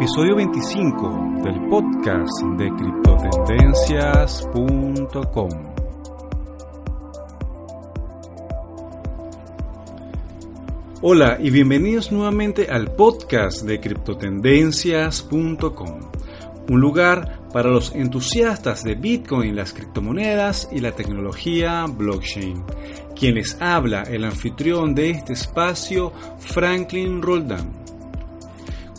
Episodio 0.00 0.36
25 0.36 1.40
del 1.42 1.60
podcast 1.68 2.40
de 2.56 2.70
criptotendencias.com. 2.70 5.50
Hola 11.02 11.38
y 11.40 11.50
bienvenidos 11.50 12.12
nuevamente 12.12 12.70
al 12.70 12.92
podcast 12.92 13.62
de 13.62 13.80
criptotendencias.com, 13.80 16.00
un 16.68 16.80
lugar 16.80 17.40
para 17.52 17.68
los 17.68 17.92
entusiastas 17.92 18.84
de 18.84 18.94
Bitcoin, 18.94 19.56
las 19.56 19.72
criptomonedas 19.72 20.68
y 20.70 20.78
la 20.78 20.92
tecnología 20.92 21.86
blockchain. 21.86 22.62
Quien 23.18 23.34
les 23.34 23.60
habla, 23.60 24.04
el 24.04 24.22
anfitrión 24.22 24.94
de 24.94 25.10
este 25.10 25.32
espacio, 25.32 26.12
Franklin 26.38 27.20
Roldán. 27.20 27.77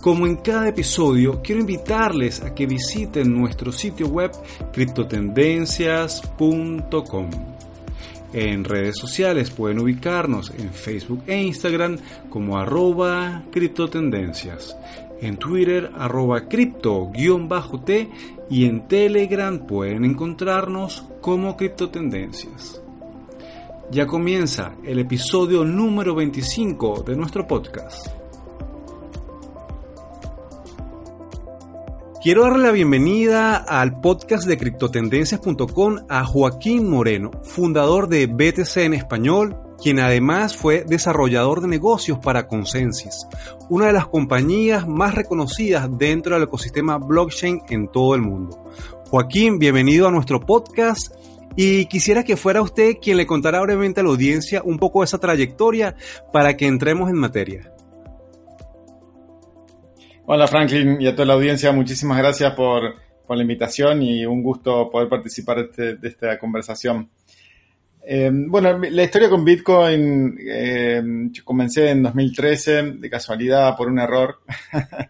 Como 0.01 0.27
en 0.27 0.37
cada 0.37 0.69
episodio, 0.69 1.41
quiero 1.43 1.59
invitarles 1.59 2.41
a 2.41 2.55
que 2.55 2.65
visiten 2.65 3.33
nuestro 3.33 3.73
sitio 3.73 4.07
web 4.07 4.31
criptotendencias.com. 4.71 7.29
En 8.31 8.63
redes 8.63 8.95
sociales 8.97 9.49
pueden 9.49 9.79
ubicarnos 9.79 10.53
en 10.57 10.71
Facebook 10.71 11.23
e 11.27 11.41
Instagram 11.41 11.97
como 12.29 12.57
arroba 12.57 13.43
criptotendencias, 13.51 14.77
en 15.19 15.35
Twitter 15.35 15.91
arroba 15.97 16.47
cripto-t 16.47 18.09
y 18.49 18.65
en 18.65 18.87
Telegram 18.87 19.59
pueden 19.59 20.05
encontrarnos 20.05 21.03
como 21.19 21.57
criptotendencias. 21.57 22.81
Ya 23.91 24.07
comienza 24.07 24.75
el 24.85 24.99
episodio 24.99 25.65
número 25.65 26.15
25 26.15 27.03
de 27.05 27.17
nuestro 27.17 27.45
podcast. 27.45 28.18
Quiero 32.21 32.43
darle 32.43 32.63
la 32.63 32.71
bienvenida 32.71 33.55
al 33.55 34.01
podcast 34.01 34.45
de 34.45 34.57
criptotendencias.com 34.57 35.99
a 36.09 36.25
Joaquín 36.25 36.89
Moreno, 36.89 37.31
fundador 37.43 38.09
de 38.09 38.27
BTC 38.27 38.75
en 38.79 38.93
español, 38.93 39.55
quien 39.81 40.01
además 40.01 40.57
fue 40.57 40.83
desarrollador 40.85 41.61
de 41.61 41.69
negocios 41.69 42.19
para 42.19 42.45
Consensus, 42.45 43.25
una 43.69 43.87
de 43.87 43.93
las 43.93 44.07
compañías 44.07 44.85
más 44.85 45.15
reconocidas 45.15 45.87
dentro 45.97 46.35
del 46.35 46.43
ecosistema 46.43 46.97
blockchain 46.97 47.61
en 47.69 47.87
todo 47.87 48.15
el 48.15 48.21
mundo. 48.21 48.65
Joaquín, 49.09 49.57
bienvenido 49.57 50.05
a 50.05 50.11
nuestro 50.11 50.41
podcast 50.41 51.13
y 51.55 51.85
quisiera 51.85 52.25
que 52.25 52.35
fuera 52.35 52.61
usted 52.61 52.97
quien 53.01 53.15
le 53.15 53.27
contara 53.27 53.61
brevemente 53.61 54.01
a 54.01 54.03
la 54.03 54.09
audiencia 54.09 54.61
un 54.65 54.77
poco 54.77 54.99
de 54.99 55.05
esa 55.05 55.19
trayectoria 55.19 55.95
para 56.33 56.57
que 56.57 56.67
entremos 56.67 57.09
en 57.09 57.15
materia. 57.15 57.71
Hola 60.31 60.45
Franklin 60.45 61.01
y 61.01 61.07
a 61.07 61.15
toda 61.15 61.25
la 61.25 61.33
audiencia, 61.33 61.71
muchísimas 61.71 62.19
gracias 62.19 62.53
por, 62.53 62.83
la 63.27 63.41
invitación 63.41 64.03
y 64.03 64.27
un 64.27 64.43
gusto 64.43 64.87
poder 64.87 65.09
participar 65.09 65.57
este, 65.57 65.95
de 65.95 66.07
esta 66.07 66.37
conversación. 66.37 67.09
Eh, 68.03 68.29
bueno, 68.31 68.77
la 68.77 69.03
historia 69.03 69.27
con 69.27 69.43
Bitcoin, 69.43 70.37
eh, 70.39 71.01
comencé 71.43 71.89
en 71.89 72.03
2013, 72.03 72.91
de 72.91 73.09
casualidad, 73.09 73.75
por 73.75 73.87
un 73.87 73.97
error. 73.97 74.41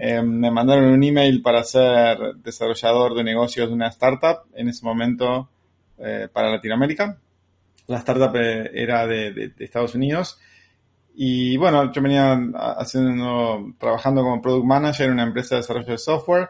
Eh, 0.00 0.22
me 0.22 0.48
mandaron 0.52 0.84
un 0.84 1.02
email 1.02 1.42
para 1.42 1.64
ser 1.64 2.16
desarrollador 2.36 3.16
de 3.16 3.24
negocios 3.24 3.66
de 3.66 3.74
una 3.74 3.88
startup, 3.88 4.42
en 4.54 4.68
ese 4.68 4.84
momento 4.84 5.50
para 6.32 6.52
Latinoamérica. 6.52 7.18
La 7.88 7.98
startup 7.98 8.36
era 8.36 9.08
de 9.08 9.52
Estados 9.58 9.96
Unidos 9.96 10.38
y 11.20 11.56
bueno, 11.56 11.90
yo 11.90 12.00
venía 12.00 12.40
haciendo, 12.78 13.74
trabajando 13.76 14.22
como 14.22 14.40
product 14.40 14.64
manager 14.64 15.06
en 15.06 15.14
una 15.14 15.24
empresa 15.24 15.56
de 15.56 15.62
desarrollo 15.62 15.90
de 15.90 15.98
software 15.98 16.48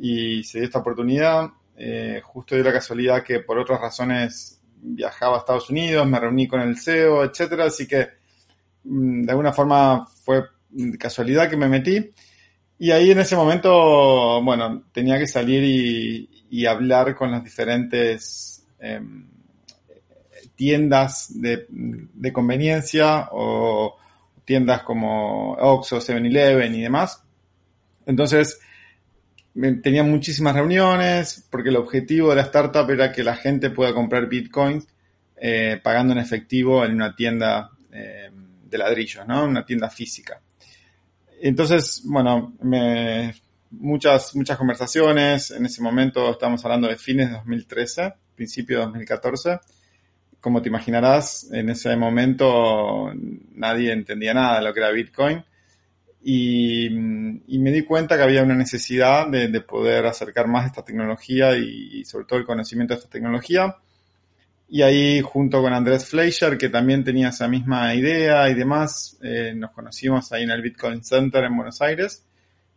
y 0.00 0.42
se 0.44 0.60
dio 0.60 0.66
esta 0.66 0.78
oportunidad. 0.78 1.50
Eh, 1.76 2.22
justo 2.24 2.54
dio 2.54 2.64
la 2.64 2.72
casualidad 2.72 3.22
que 3.22 3.40
por 3.40 3.58
otras 3.58 3.78
razones 3.78 4.62
viajaba 4.80 5.36
a 5.36 5.38
Estados 5.40 5.68
Unidos, 5.68 6.06
me 6.06 6.18
reuní 6.18 6.48
con 6.48 6.62
el 6.62 6.78
CEO, 6.78 7.22
etcétera, 7.22 7.66
así 7.66 7.86
que 7.86 8.08
mm, 8.84 9.24
de 9.24 9.30
alguna 9.30 9.52
forma 9.52 10.06
fue 10.24 10.42
casualidad 10.98 11.50
que 11.50 11.58
me 11.58 11.68
metí. 11.68 12.10
Y 12.78 12.92
ahí 12.92 13.10
en 13.10 13.18
ese 13.18 13.36
momento, 13.36 14.42
bueno, 14.42 14.84
tenía 14.90 15.18
que 15.18 15.26
salir 15.26 15.62
y, 16.50 16.64
hablar 16.64 17.14
con 17.14 17.30
las 17.30 17.44
diferentes 17.44 18.66
em, 18.78 19.28
tiendas 20.58 21.40
de, 21.40 22.32
conveniencia 22.32 23.28
o 23.30 23.96
tiendas 24.44 24.82
como 24.82 25.52
Oxxo, 25.52 26.00
7-Eleven 26.00 26.74
y 26.74 26.82
demás. 26.82 27.22
Entonces, 28.04 28.58
tenía 29.54 30.02
muchísimas 30.02 30.56
reuniones 30.56 31.46
porque 31.48 31.68
el 31.68 31.76
objetivo 31.76 32.30
de 32.30 32.36
la 32.36 32.42
startup 32.42 32.90
era 32.90 33.12
que 33.12 33.22
la 33.22 33.36
gente 33.36 33.70
pueda 33.70 33.94
comprar 33.94 34.28
bitcoins 34.28 34.88
eh, 35.36 35.80
pagando 35.80 36.12
en 36.12 36.18
efectivo 36.18 36.84
en 36.84 36.94
una 36.94 37.14
tienda 37.14 37.70
eh, 37.92 38.30
de 38.64 38.78
ladrillos, 38.78 39.24
¿no? 39.28 39.44
Una 39.44 39.64
tienda 39.64 39.88
física. 39.88 40.40
Entonces, 41.40 42.02
bueno, 42.04 42.54
muchas, 43.70 44.34
muchas 44.34 44.58
conversaciones. 44.58 45.52
En 45.52 45.66
ese 45.66 45.80
momento 45.82 46.32
estamos 46.32 46.64
hablando 46.64 46.88
de 46.88 46.96
fines 46.96 47.28
de 47.28 47.36
2013, 47.36 48.12
principio 48.34 48.78
de 48.78 48.84
2014 48.86 49.60
como 50.40 50.62
te 50.62 50.68
imaginarás, 50.68 51.50
en 51.52 51.70
ese 51.70 51.96
momento 51.96 53.12
nadie 53.54 53.92
entendía 53.92 54.34
nada 54.34 54.58
de 54.58 54.64
lo 54.64 54.74
que 54.74 54.80
era 54.80 54.90
Bitcoin. 54.90 55.44
Y, 56.22 56.90
me 56.90 57.72
di 57.72 57.82
cuenta 57.82 58.16
que 58.16 58.22
había 58.22 58.42
una 58.42 58.54
necesidad 58.54 59.28
de, 59.28 59.60
poder 59.60 60.06
acercar 60.06 60.46
más 60.48 60.66
esta 60.66 60.84
tecnología 60.84 61.56
y, 61.56 62.04
sobre 62.04 62.24
todo 62.26 62.38
el 62.38 62.44
conocimiento 62.44 62.94
de 62.94 62.98
esta 62.98 63.10
tecnología. 63.10 63.76
Y 64.68 64.82
ahí 64.82 65.22
junto 65.22 65.62
con 65.62 65.72
Andrés 65.72 66.06
Fleischer, 66.06 66.58
que 66.58 66.68
también 66.68 67.02
tenía 67.02 67.30
esa 67.30 67.48
misma 67.48 67.94
idea 67.94 68.48
y 68.50 68.54
demás, 68.54 69.18
eh, 69.22 69.54
nos 69.56 69.70
conocimos 69.70 70.30
ahí 70.32 70.42
en 70.42 70.50
el 70.50 70.60
Bitcoin 70.60 71.02
Center 71.02 71.44
en 71.44 71.56
Buenos 71.56 71.80
Aires 71.80 72.24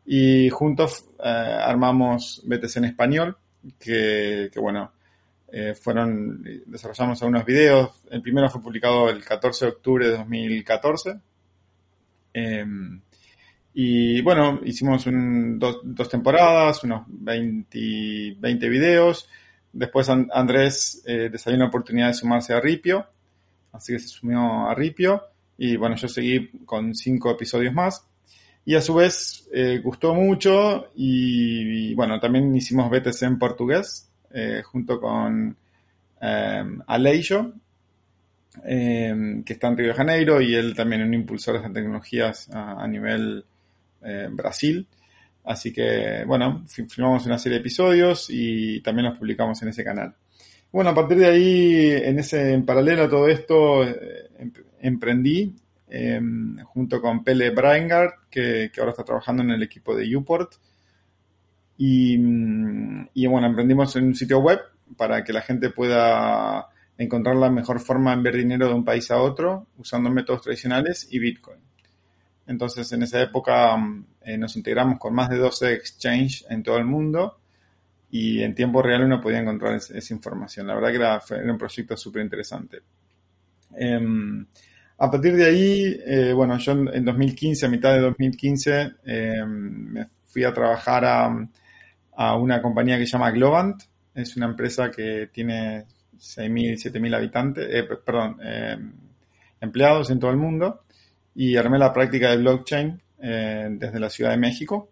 y 0.06 0.50
juntos 0.50 1.06
eh, 1.24 1.28
armamos 1.30 2.42
BTC 2.46 2.78
en 2.78 2.86
español, 2.86 3.38
que, 3.80 4.50
que 4.52 4.60
bueno, 4.60 4.94
eh, 5.52 5.74
fueron, 5.74 6.44
desarrollamos 6.66 7.22
algunos 7.22 7.46
videos. 7.46 7.92
El 8.10 8.22
primero 8.22 8.50
fue 8.50 8.62
publicado 8.62 9.10
el 9.10 9.24
14 9.24 9.66
de 9.66 9.72
octubre 9.72 10.08
de 10.08 10.18
2014. 10.18 11.20
Em, 12.34 13.02
y 13.74 14.22
bueno, 14.22 14.62
hicimos 14.64 15.06
dos, 15.06 16.10
temporadas, 16.10 16.84
unos 16.84 17.04
20, 17.08 18.38
20 18.40 18.70
videos. 18.70 19.30
Después 19.74 20.10
Andrés 20.10 21.04
eh, 21.06 21.32
salió 21.38 21.58
una 21.58 21.68
oportunidad 21.68 22.08
de 22.08 22.14
sumarse 22.14 22.54
a 22.54 22.60
Ripio, 22.60 23.08
así 23.72 23.94
que 23.94 24.00
se 24.00 24.10
sumió 24.10 24.68
a 24.68 24.76
Ripio. 24.76 25.22
Y 25.58 25.76
bueno, 25.76 25.96
yo 25.96 26.08
seguí 26.08 26.50
con 26.66 26.96
cinco 26.96 27.32
episodios 27.32 27.74
más. 27.74 28.06
Y 28.64 28.76
a 28.76 28.82
su 28.82 28.94
vez 28.94 29.50
eh, 29.54 29.80
gustó 29.84 30.14
mucho 30.14 30.88
y, 30.96 31.92
y, 31.92 31.94
bueno, 31.96 32.20
también 32.20 32.56
hicimos 32.56 32.92
BTC 32.92 33.24
en 33.24 33.40
portugués, 33.40 34.11
eh, 34.34 34.62
junto 34.64 35.00
con 35.00 35.56
eh, 36.22 36.64
Aleijo, 36.88 37.53
eh, 38.66 39.42
que 39.46 39.53
está 39.53 39.68
en 39.68 39.78
Río 39.78 39.88
de 39.90 39.94
Janeiro, 39.94 40.42
y 40.42 40.56
él 40.56 40.75
también 40.75 41.02
es 41.02 41.08
un 41.08 41.14
impulsor 41.14 41.62
de 41.62 41.69
tecnologías 41.69 42.50
a, 42.52 42.88
nivel 42.88 43.46
Brasil. 44.31 44.88
Así 45.44 45.72
que, 45.72 46.24
bueno, 46.25 46.64
filmamos 46.68 47.25
una 47.25 47.38
serie 47.38 47.58
de 47.58 47.62
episodios 47.62 48.28
y 48.30 48.81
también 48.81 49.09
los 49.09 49.18
publicamos 49.18 49.62
en 49.62 49.70
ese 49.70 49.84
canal. 49.84 50.16
Bueno, 50.72 50.91
a 50.91 50.96
partir 50.96 51.18
de 51.18 51.28
ahí, 51.28 51.91
en 51.91 52.20
ese 52.20 52.53
en 52.53 52.66
paralelo 52.66 53.03
a 53.03 53.09
todo 53.09 53.28
esto, 53.28 53.84
em, 53.84 54.52
emprendí 54.80 55.56
junto 56.66 57.02
con 57.02 57.23
Pele 57.23 57.50
Braingart, 57.50 58.29
que, 58.29 58.72
que, 58.73 58.79
ahora 58.79 58.91
está 58.91 59.03
trabajando 59.03 59.44
en 59.44 59.52
el 59.52 59.64
equipo 59.64 59.96
de 59.96 60.16
Uport, 60.16 60.53
y, 61.84 63.26
bueno, 63.26 63.48
emprendimos 63.48 63.96
en 63.96 64.06
un 64.06 64.16
sitio 64.16 64.38
web 64.38 64.60
para 64.96 65.24
que 65.24 65.34
la 65.34 65.42
gente 65.42 65.72
pueda 65.72 66.68
encontrar 66.96 67.36
la 67.36 67.50
mejor 67.50 67.80
forma 67.80 68.12
de 68.12 68.18
enviar 68.18 68.36
dinero 68.36 68.68
de 68.68 68.76
un 68.76 68.86
país 68.86 69.10
a 69.10 69.20
otro 69.20 69.66
usando 69.80 70.12
métodos 70.12 70.44
tradicionales 70.44 71.08
y 71.10 71.18
Bitcoin. 71.18 71.58
Entonces, 72.46 72.92
en 72.92 73.02
esa 73.02 73.20
época 73.20 73.76
eh, 74.22 74.38
nos 74.38 74.56
integramos 74.58 75.00
con 75.00 75.16
más 75.16 75.30
de 75.30 75.38
12 75.38 75.74
exchanges 75.74 76.46
en 76.52 76.62
todo 76.62 76.78
el 76.78 76.86
mundo 76.86 77.40
y 78.12 78.44
en 78.44 78.54
tiempo 78.54 78.84
real 78.84 79.06
uno 79.06 79.20
podía 79.20 79.40
encontrar 79.40 79.74
esa 79.74 80.14
información. 80.14 80.68
La 80.68 80.76
verdad 80.76 80.90
que 80.90 80.98
era, 80.98 81.22
era 81.42 81.52
un 81.52 81.58
proyecto 81.58 81.98
súper 81.98 82.22
interesante. 82.22 82.82
Em, 83.76 84.46
a 85.00 85.10
partir 85.10 85.36
de 85.36 85.46
ahí, 85.46 86.00
eh, 86.06 86.32
bueno, 86.34 86.60
yo 86.60 86.74
en, 86.74 87.04
2015, 87.06 87.66
a 87.66 87.70
mitad 87.70 87.94
de 87.94 88.02
2015, 88.02 88.92
em, 89.04 89.94
me 89.94 90.06
fui 90.28 90.44
a 90.44 90.54
trabajar 90.54 91.06
a, 91.06 91.50
a 92.16 92.35
una 92.35 92.61
compañía 92.61 92.97
que 92.97 93.05
se 93.05 93.13
llama 93.13 93.31
Globant. 93.31 93.84
Es 94.13 94.35
una 94.35 94.47
empresa 94.47 94.91
que 94.91 95.29
tiene 95.31 95.85
6.000, 96.17 96.91
7.000 96.91 97.16
habitantes, 97.16 97.67
eh, 97.69 97.84
perdón, 97.84 98.37
eh, 98.43 98.78
empleados 99.59 100.09
en 100.09 100.19
todo 100.19 100.31
el 100.31 100.37
mundo. 100.37 100.84
Y 101.35 101.55
armé 101.55 101.79
la 101.79 101.93
práctica 101.93 102.29
de 102.29 102.37
blockchain 102.37 103.02
eh, 103.19 103.67
desde 103.72 103.99
la 103.99 104.09
Ciudad 104.09 104.31
de 104.31 104.37
México. 104.37 104.90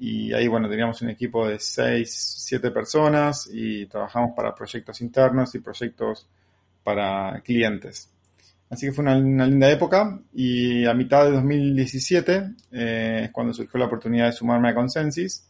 y 0.00 0.32
ahí, 0.32 0.46
bueno, 0.46 0.68
teníamos 0.68 1.02
un 1.02 1.10
equipo 1.10 1.48
de 1.48 1.58
6, 1.58 2.08
7 2.46 2.70
personas 2.70 3.50
y 3.52 3.86
trabajamos 3.86 4.30
para 4.36 4.54
proyectos 4.54 5.00
internos 5.00 5.54
y 5.56 5.58
proyectos 5.58 6.28
para 6.84 7.40
clientes. 7.42 8.10
Así 8.70 8.86
que 8.86 8.92
fue 8.92 9.02
una, 9.02 9.46
linda 9.46 9.70
época 9.70 10.20
y 10.34 10.84
a 10.84 10.92
mitad 10.92 11.24
de 11.24 11.32
2017 11.32 12.50
eh, 12.72 13.20
es 13.24 13.30
cuando 13.30 13.54
surgió 13.54 13.78
la 13.78 13.86
oportunidad 13.86 14.26
de 14.26 14.32
sumarme 14.32 14.68
a 14.68 14.74
Consensus 14.74 15.42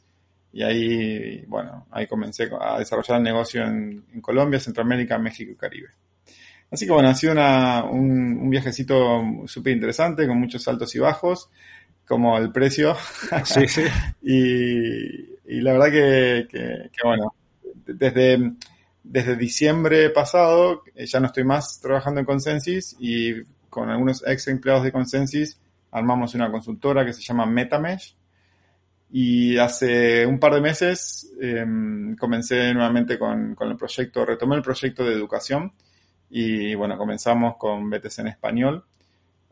y 0.52 0.62
ahí, 0.62 1.44
bueno, 1.46 1.86
ahí 1.90 2.06
comencé 2.06 2.48
a 2.60 2.78
desarrollar 2.78 3.18
el 3.18 3.24
negocio 3.24 3.64
en, 3.64 4.04
Colombia, 4.20 4.58
Centroamérica, 4.58 5.18
México 5.18 5.52
y 5.52 5.56
Caribe. 5.56 5.88
Así 6.70 6.86
que 6.86 6.92
bueno, 6.92 7.08
ha 7.08 7.14
sido 7.14 7.32
un, 7.32 8.38
un, 8.40 8.50
viajecito 8.50 9.22
súper 9.46 9.74
interesante 9.74 10.26
con 10.26 10.38
muchos 10.38 10.66
altos 10.68 10.94
y 10.94 10.98
bajos, 10.98 11.50
como 12.06 12.36
el 12.38 12.50
precio. 12.50 12.96
Sí, 13.44 13.68
sí. 13.68 13.84
y, 14.22 15.60
la 15.60 15.72
verdad 15.72 15.90
que, 15.90 16.48
que, 16.50 16.90
bueno, 17.04 17.34
desde, 17.86 18.52
desde 19.02 19.36
diciembre 19.36 20.10
pasado 20.10 20.82
eh, 20.94 21.06
ya 21.06 21.20
no 21.20 21.26
estoy 21.26 21.44
más 21.44 21.80
trabajando 21.80 22.20
en 22.20 22.26
Consensus 22.26 22.96
y 22.98 23.42
con 23.70 23.88
algunos 23.88 24.22
ex 24.26 24.48
empleados 24.48 24.84
de 24.84 24.92
Consensus 24.92 25.58
armamos 25.90 26.34
una 26.34 26.50
consultora 26.50 27.04
que 27.04 27.14
se 27.14 27.22
llama 27.22 27.46
MetaMesh 27.46 28.14
y 29.10 29.56
hace 29.56 30.26
un 30.26 30.38
par 30.38 30.54
de 30.54 30.60
meses 30.60 31.32
em, 31.40 32.14
comencé 32.16 32.74
nuevamente 32.74 33.18
con, 33.18 33.56
el 33.58 33.76
proyecto, 33.76 34.24
retomé 34.24 34.56
el 34.56 34.62
proyecto 34.62 35.04
de 35.04 35.14
educación 35.14 35.72
y 36.30 36.74
bueno, 36.74 36.98
comenzamos 36.98 37.56
con 37.56 37.88
BTC 37.88 38.18
en 38.18 38.26
español 38.28 38.84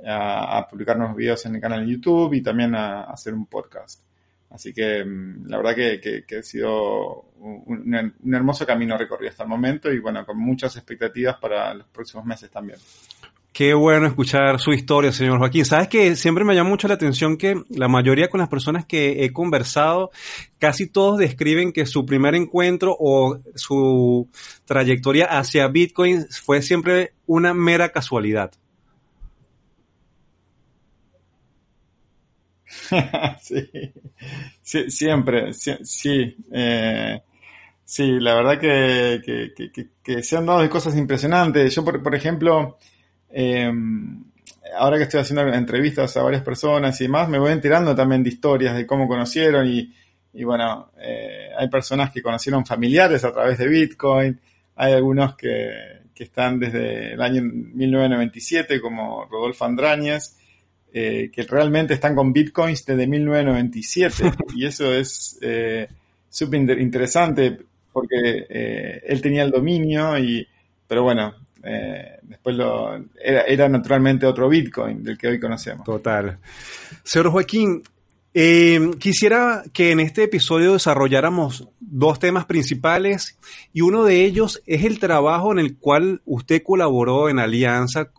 a, 0.06 0.66
publicar 0.68 0.98
nuevos 0.98 1.16
videos 1.16 1.46
en 1.46 1.54
el 1.54 1.60
canal 1.60 1.86
de 1.86 1.92
YouTube 1.92 2.34
y 2.34 2.42
también 2.42 2.74
a, 2.74 3.04
hacer 3.04 3.32
un 3.32 3.46
podcast. 3.46 4.02
Así 4.50 4.72
que 4.74 4.98
em, 4.98 5.44
la 5.46 5.56
verdad 5.56 5.74
que, 5.74 6.24
que, 6.26 6.36
ha 6.38 6.42
sido 6.42 7.30
un, 7.40 8.14
un, 8.22 8.34
hermoso 8.34 8.66
camino 8.66 8.96
recorrido 8.98 9.30
hasta 9.30 9.44
el 9.44 9.48
momento 9.48 9.90
y 9.90 9.98
bueno, 10.00 10.24
con 10.26 10.38
muchas 10.38 10.76
expectativas 10.76 11.36
para 11.38 11.72
los 11.72 11.86
próximos 11.88 12.26
meses 12.26 12.50
también. 12.50 12.78
Qué 13.56 13.72
bueno 13.72 14.06
escuchar 14.06 14.60
su 14.60 14.74
historia, 14.74 15.12
señor 15.12 15.38
Joaquín. 15.38 15.64
Sabes 15.64 15.88
que 15.88 16.14
siempre 16.14 16.44
me 16.44 16.54
llama 16.54 16.68
mucho 16.68 16.88
la 16.88 16.94
atención 16.94 17.38
que 17.38 17.62
la 17.70 17.88
mayoría 17.88 18.28
con 18.28 18.38
las 18.38 18.50
personas 18.50 18.84
que 18.84 19.24
he 19.24 19.32
conversado, 19.32 20.10
casi 20.58 20.86
todos 20.88 21.16
describen 21.18 21.72
que 21.72 21.86
su 21.86 22.04
primer 22.04 22.34
encuentro 22.34 22.94
o 23.00 23.38
su 23.54 24.28
trayectoria 24.66 25.24
hacia 25.24 25.68
Bitcoin 25.68 26.26
fue 26.28 26.60
siempre 26.60 27.14
una 27.24 27.54
mera 27.54 27.88
casualidad. 27.88 28.52
sí. 33.40 34.90
siempre, 34.90 35.54
sí. 35.54 36.36
Eh, 36.52 37.22
sí, 37.86 38.20
la 38.20 38.34
verdad 38.34 38.60
que, 38.60 39.22
que, 40.04 40.22
se 40.22 40.36
han 40.36 40.44
dado 40.44 40.68
cosas 40.68 40.94
impresionantes. 40.94 41.74
Yo, 41.74 41.82
por 41.82 42.14
ejemplo, 42.14 42.76
eh, 43.30 43.72
ahora 44.76 44.96
que 44.96 45.04
estoy 45.04 45.20
haciendo 45.20 45.46
entrevistas 45.52 46.16
a 46.16 46.22
varias 46.22 46.42
personas 46.42 47.00
y 47.00 47.04
demás, 47.04 47.28
me 47.28 47.38
voy 47.38 47.52
enterando 47.52 47.94
también 47.94 48.22
de 48.22 48.30
historias 48.30 48.76
de 48.76 48.86
cómo 48.86 49.08
conocieron 49.08 49.66
y, 49.68 49.92
bueno, 50.44 50.90
eh, 50.98 51.48
hay 51.56 51.68
personas 51.68 52.10
que 52.10 52.22
conocieron 52.22 52.64
familiares 52.66 53.24
a 53.24 53.32
través 53.32 53.58
de 53.58 53.68
Bitcoin, 53.68 54.38
hay 54.76 54.92
algunos 54.92 55.36
que, 55.36 55.96
están 56.16 56.58
desde 56.58 57.12
el 57.12 57.20
año 57.20 57.42
1997 57.42 58.80
como 58.80 59.26
Rodolfo 59.26 59.66
Andráñez, 59.66 60.38
eh, 60.90 61.30
que 61.30 61.42
realmente 61.42 61.92
están 61.92 62.14
con 62.14 62.32
Bitcoins 62.32 62.86
desde 62.86 63.06
1997 63.06 64.32
y 64.56 64.64
eso 64.64 64.94
es 64.94 65.38
súper 66.30 66.80
interesante 66.80 67.58
porque 67.92 69.02
él 69.04 69.20
tenía 69.20 69.42
el 69.42 69.50
dominio 69.50 70.18
y, 70.18 70.48
pero 70.88 71.02
bueno, 71.02 71.34
eh, 71.66 72.18
después 72.22 72.56
lo, 72.56 72.96
era, 73.22 73.68
naturalmente 73.68 74.26
otro 74.26 74.48
Bitcoin 74.48 75.02
del 75.02 75.18
que 75.18 75.28
hoy 75.28 75.40
conocemos. 75.40 75.84
Total. 75.84 76.38
Señor 77.02 77.30
Joaquín, 77.30 77.82
eh, 78.34 78.90
quisiera 78.98 79.64
que 79.72 79.90
en 79.90 80.00
este 80.00 80.24
episodio 80.24 80.74
desarrolláramos 80.74 81.68
dos 81.80 82.18
temas 82.18 82.44
principales 82.44 83.38
y 83.72 83.80
uno 83.80 84.04
de 84.04 84.24
ellos 84.24 84.62
es 84.66 84.84
el 84.84 84.98
trabajo 84.98 85.52
en 85.52 85.58
el 85.58 85.76
cual 85.76 86.22
usted 86.24 86.62
colaboró 86.62 87.28
en 87.28 87.38
alianza 87.38 88.10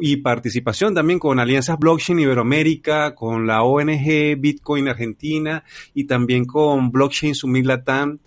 y 0.00 0.16
participación 0.16 0.94
también 0.94 1.18
con 1.18 1.38
Alianzas 1.38 1.78
Blockchain 1.78 2.18
Iberoamérica, 2.18 3.14
con 3.14 3.46
la 3.46 3.62
ONG 3.62 4.38
Bitcoin 4.38 4.88
Argentina 4.88 5.64
y 5.92 6.04
también 6.04 6.46
con 6.46 6.90
Blockchain 6.90 7.34
Summit 7.34 7.66
Latam 7.66 8.20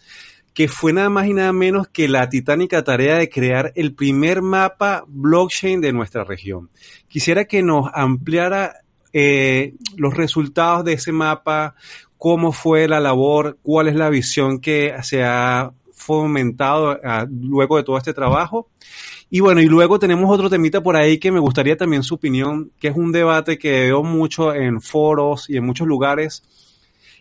que 0.54 0.68
fue 0.68 0.94
nada 0.94 1.10
más 1.10 1.28
y 1.28 1.34
nada 1.34 1.52
menos 1.54 1.88
que 1.88 2.08
la 2.08 2.30
titánica 2.30 2.84
tarea 2.84 3.18
de 3.18 3.30
crear 3.30 3.72
el 3.76 3.94
primer 3.94 4.42
mapa 4.42 5.04
blockchain 5.08 5.82
de 5.82 5.94
nuestra 5.94 6.24
región. 6.24 6.70
Quisiera 7.08 7.46
que 7.46 7.64
nos 7.64 7.90
ampliara 7.94 8.84
eh, 9.14 9.74
los 9.96 10.14
resultados 10.14 10.86
de 10.86 10.94
ese 10.94 11.12
mapa, 11.12 11.76
cómo 12.18 12.52
fue 12.52 12.88
la 12.88 13.00
labor, 13.00 13.58
cuál 13.62 13.88
es 13.88 13.96
la 13.96 14.10
visión 14.10 14.60
que 14.60 14.94
se 15.02 15.24
ha 15.24 15.72
fomentado 15.94 17.00
ah, 17.04 17.26
luego 17.30 17.78
de 17.78 17.84
todo 17.84 17.98
este 17.98 18.14
trabajo. 18.14 18.70
Y 19.30 19.40
bueno, 19.40 19.62
y 19.62 19.66
luego 19.66 19.98
tenemos 19.98 20.30
otro 20.30 20.50
temita 20.50 20.82
por 20.82 20.96
ahí 20.96 21.18
que 21.18 21.32
me 21.32 21.40
gustaría 21.40 21.76
también 21.76 22.04
su 22.04 22.16
opinión, 22.16 22.72
que 22.80 22.90
es 22.90 22.96
un 22.96 23.12
debate 23.12 23.58
que 23.58 23.72
veo 23.86 24.04
mucho 24.04 24.54
en 24.54 24.82
foros 24.82 25.50
y 25.50 25.58
en 25.58 25.66
muchos 25.66 25.88
lugares, 25.88 26.44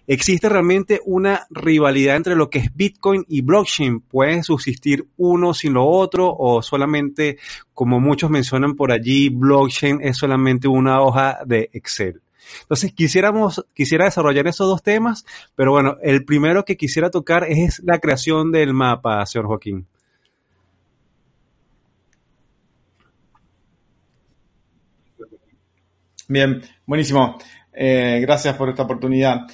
¿Existe 0.06 0.48
realmente 0.48 1.00
una 1.04 1.46
rivalidad 1.50 2.16
entre 2.16 2.34
lo 2.34 2.50
que 2.50 2.58
es 2.58 2.74
Bitcoin 2.74 3.24
y 3.28 3.40
blockchain? 3.42 4.00
¿Puede 4.00 4.42
subsistir 4.42 5.06
uno 5.16 5.54
sin 5.54 5.74
lo 5.74 5.86
otro 5.86 6.34
o 6.36 6.60
solamente, 6.60 7.38
como 7.72 8.00
muchos 8.00 8.30
mencionan 8.30 8.74
por 8.74 8.90
allí, 8.90 9.28
blockchain 9.28 10.00
es 10.02 10.18
solamente 10.18 10.66
una 10.66 11.00
hoja 11.00 11.38
de 11.46 11.70
Excel? 11.72 12.20
Entonces, 12.62 12.92
quisiéramos, 12.92 13.64
quisiera 13.74 14.04
desarrollar 14.04 14.46
esos 14.48 14.66
dos 14.66 14.82
temas, 14.82 15.24
pero 15.54 15.70
bueno, 15.70 15.96
el 16.02 16.24
primero 16.24 16.64
que 16.64 16.76
quisiera 16.76 17.10
tocar 17.10 17.44
es 17.44 17.80
la 17.84 17.98
creación 17.98 18.50
del 18.50 18.74
mapa, 18.74 19.24
señor 19.26 19.46
Joaquín. 19.46 19.86
Bien, 26.28 26.62
buenísimo. 26.86 27.38
Eh, 27.72 28.18
gracias 28.20 28.56
por 28.56 28.68
esta 28.68 28.82
oportunidad. 28.82 29.46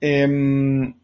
Em, 0.00 0.94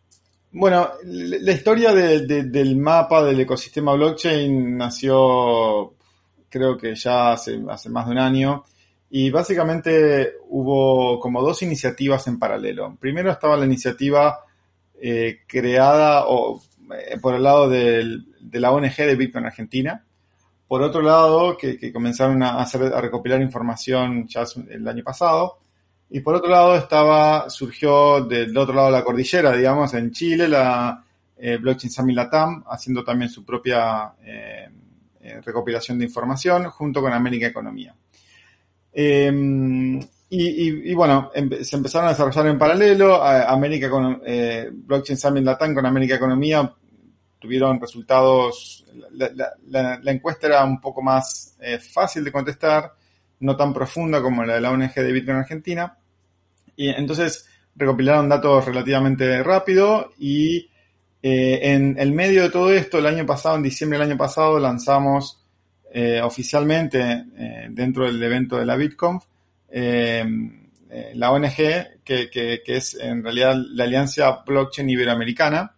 bueno, 0.53 0.91
la 1.05 1.53
historia 1.53 1.93
del 1.95 2.77
mapa 2.77 3.25
del 3.25 3.41
ecosistema 3.41 3.95
blockchain 3.95 4.77
nació 4.77 5.95
creo 6.49 6.77
que 6.77 6.95
ya 6.95 7.33
hace, 7.33 7.59
más 7.59 7.83
de 7.83 8.11
un 8.11 8.19
año 8.19 8.65
y 9.09 9.31
básicamente 9.31 10.35
hubo 10.49 11.19
como 11.19 11.41
dos 11.43 11.63
iniciativas 11.63 12.27
en 12.27 12.39
paralelo. 12.39 12.97
Primero 13.01 13.31
estaba 13.31 13.57
la 13.57 13.65
iniciativa 13.65 14.41
eh, 15.01 15.41
creada 15.47 16.25
eh, 16.99 17.19
por 17.21 17.35
el 17.35 17.43
lado 17.43 17.69
de 17.71 18.21
la 18.53 18.73
ONG 18.73 18.97
de 18.97 19.17
Bitcoin 19.17 19.47
Argentina. 19.47 20.05
Por 20.73 20.81
otro 20.81 21.03
lado, 21.03 21.57
que, 21.59 21.93
comenzaron 21.93 22.43
a, 22.43 22.59
hacer, 22.63 22.85
a 22.95 23.01
recopilar 23.01 23.43
información 23.43 24.27
ya 24.27 24.45
el 24.71 24.89
año 24.89 25.05
pasado. 25.05 25.59
Y 26.15 26.21
por 26.21 26.35
otro 26.35 26.51
lado 26.51 26.77
estaba, 26.77 27.49
surgió 27.49 28.23
del 28.27 28.55
otro 28.55 28.75
lado 28.75 28.89
de 28.89 28.93
la 28.93 29.03
cordillera, 29.03 29.57
digamos, 29.57 29.95
en 29.95 30.11
Chile, 30.11 30.47
la 30.47 31.03
eh, 31.39 31.57
Blockchain 31.57 31.91
Summit 31.91 32.15
Latam, 32.15 32.63
haciendo 32.69 33.03
también 33.03 33.31
su 33.31 33.43
propia 33.47 34.13
eh, 34.23 34.69
eh, 35.23 35.41
recopilación 35.41 35.99
de 35.99 36.05
información 36.05 36.65
junto 36.65 37.01
con 37.01 37.15
América 37.15 37.47
Economía. 37.47 37.95
Em, 38.93 39.99
y, 40.29 40.93
bueno, 40.93 41.31
se 41.63 41.77
empezaron 41.77 42.09
a 42.09 42.11
desarrollar 42.11 42.47
en 42.47 42.59
paralelo. 42.59 43.23
América 43.23 43.89
con, 43.89 44.21
Blockchain 44.71 45.17
Summit 45.17 45.45
Latam 45.45 45.75
con 45.75 45.87
América 45.87 46.17
Economía 46.17 46.75
tuvieron 47.39 47.81
resultados. 47.81 48.85
La, 49.13 49.99
la 50.03 50.13
encuesta 50.13 50.47
era 50.47 50.65
un 50.65 50.81
poco 50.81 51.03
más 51.03 51.57
fácil 51.93 52.25
de 52.25 52.33
contestar, 52.33 52.93
no 53.41 53.57
tan 53.57 53.75
profunda 53.75 54.23
como 54.23 54.45
la 54.45 54.55
de 54.55 54.61
la 54.61 54.71
ONG 54.71 54.95
de 54.95 55.13
Bitcoin 55.13 55.39
Argentina. 55.39 55.99
Y 56.77 56.89
entonces 56.89 57.47
recopilaron 57.75 58.29
datos 58.29 58.65
relativamente 58.65 59.43
rápido 59.43 60.13
y 60.19 60.69
eh, 61.23 61.73
en 61.73 61.97
el 61.99 62.13
medio 62.13 62.43
de 62.43 62.51
todo 62.51 62.73
esto, 62.73 62.99
el 62.99 63.07
año 63.07 63.25
pasado, 63.25 63.57
en 63.57 63.63
diciembre 63.63 63.99
del 63.99 64.09
año 64.09 64.19
pasado, 64.19 64.59
lanzamos 64.59 65.41
eh, 65.93 66.21
oficialmente 66.21 67.25
eh, 67.37 67.69
dentro 67.71 68.07
del 68.07 68.21
evento 68.21 68.59
de 68.59 68.67
la 68.67 68.77
BitConf 68.77 69.25
la 71.15 71.31
ONG, 71.31 71.57
que, 72.05 72.29
que, 72.29 72.63
es 72.67 72.95
en 73.01 73.23
realidad 73.23 73.57
la 73.71 73.85
Alianza 73.85 74.43
Blockchain 74.47 74.91
Iberoamericana, 74.91 75.75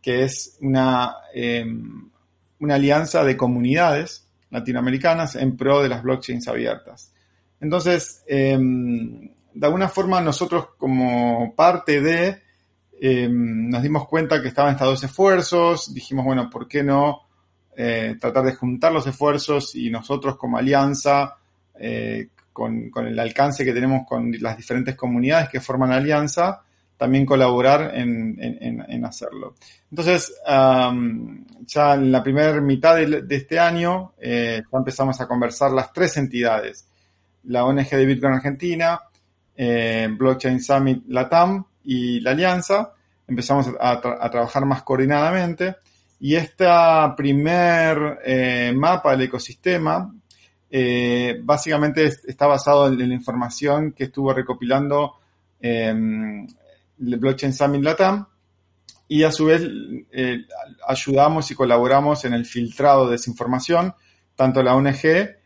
que 0.00 0.24
es 0.24 0.56
una, 0.62 1.14
una 2.58 2.74
alianza 2.74 3.22
de 3.22 3.36
comunidades 3.36 4.26
latinoamericanas 4.48 5.36
en 5.36 5.58
pro 5.58 5.82
de 5.82 5.90
las 5.90 6.02
blockchains 6.02 6.48
abiertas. 6.48 7.12
Entonces, 7.60 8.24
de 9.60 9.66
alguna 9.66 9.88
forma 9.88 10.22
nosotros 10.22 10.68
como 10.78 11.54
parte 11.54 12.00
de 12.00 12.42
nos 13.28 13.82
dimos 13.82 14.08
cuenta 14.08 14.40
que 14.40 14.48
estaban 14.48 14.72
estos 14.72 14.88
dos 14.88 15.04
esfuerzos, 15.04 15.92
dijimos, 15.92 16.24
bueno, 16.24 16.48
¿por 16.48 16.66
qué 16.66 16.82
no 16.82 17.20
tratar 17.74 18.44
de 18.44 18.54
juntar 18.54 18.92
los 18.92 19.06
esfuerzos 19.06 19.74
y 19.74 19.90
nosotros 19.90 20.36
como 20.36 20.56
alianza, 20.56 21.36
con, 22.52 22.90
el 23.06 23.18
alcance 23.18 23.64
que 23.64 23.72
tenemos 23.72 24.06
con 24.06 24.32
las 24.40 24.56
diferentes 24.56 24.96
comunidades 24.96 25.50
que 25.50 25.60
forman 25.60 25.92
alianza, 25.92 26.62
también 26.96 27.24
colaborar 27.24 27.92
en, 27.94 29.04
hacerlo. 29.06 29.54
Entonces, 29.90 30.34
ya 30.46 31.94
en 31.94 32.12
la 32.12 32.22
primera 32.22 32.60
mitad 32.60 32.96
de, 32.96 33.24
este 33.30 33.58
año, 33.58 34.12
eh, 34.20 34.62
ya 34.70 34.78
empezamos 34.78 35.18
a 35.20 35.26
conversar 35.26 35.70
las 35.70 35.92
tres 35.94 36.18
entidades, 36.18 36.86
la 37.44 37.64
ONG 37.64 37.88
de 37.88 38.04
Bitcoin 38.04 38.34
Argentina, 38.34 39.00
eh, 39.62 40.08
Blockchain 40.10 40.58
Summit 40.58 41.04
Latam 41.08 41.62
y 41.84 42.18
la 42.20 42.30
Alianza, 42.30 42.94
empezamos 43.28 43.68
a, 43.78 44.00
trabajar 44.00 44.64
más 44.64 44.82
coordinadamente. 44.82 45.76
Y 46.18 46.34
este 46.34 46.64
primer 47.14 48.20
eh, 48.24 48.72
mapa 48.74 49.10
del 49.10 49.22
ecosistema 49.22 50.14
básicamente 51.42 52.06
está 52.06 52.46
basado 52.46 52.86
en, 52.86 53.06
la 53.06 53.14
información 53.14 53.92
que 53.92 54.04
estuvo 54.04 54.32
recopilando 54.32 55.16
Blockchain 56.96 57.52
Summit 57.52 57.82
Latam. 57.82 58.26
Y 59.08 59.24
a 59.24 59.32
su 59.32 59.44
vez 59.44 59.60
eh, 60.10 60.38
ayudamos 60.86 61.50
y 61.50 61.54
colaboramos 61.54 62.24
en 62.24 62.32
el 62.32 62.46
filtrado 62.46 63.10
de 63.10 63.16
esa 63.16 63.28
información, 63.28 63.92
tanto 64.36 64.62
la 64.62 64.74
ONG 64.74 65.39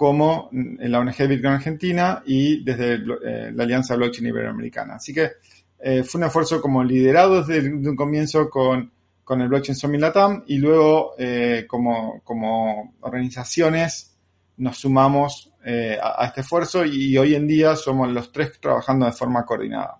como 0.00 0.48
la 0.52 0.98
ONG 0.98 1.28
Bitcoin 1.28 1.52
Argentina 1.52 2.22
y 2.24 2.64
desde 2.64 2.94
eh, 2.94 3.52
la 3.52 3.64
Alianza 3.64 3.96
Blockchain 3.96 4.28
Iberoamericana. 4.28 4.94
Así 4.94 5.12
que 5.12 5.32
eh, 5.78 6.04
fue 6.04 6.20
un 6.20 6.28
esfuerzo 6.28 6.58
como 6.62 6.82
liderado 6.82 7.44
desde 7.44 7.68
un 7.68 7.94
comienzo 7.94 8.48
con, 8.48 8.90
el 9.28 9.48
Blockchain 9.48 9.76
Summit 9.76 10.00
Latam 10.00 10.42
y 10.46 10.56
luego 10.56 11.14
como, 11.68 12.22
como, 12.24 12.94
organizaciones 13.02 14.16
nos 14.56 14.78
sumamos 14.78 15.52
a, 16.02 16.24
este 16.24 16.40
esfuerzo 16.40 16.82
y 16.86 17.18
hoy 17.18 17.34
en 17.34 17.46
día 17.46 17.76
somos 17.76 18.10
los 18.10 18.32
tres 18.32 18.58
trabajando 18.58 19.04
de 19.04 19.12
forma 19.12 19.44
coordinada. 19.44 19.98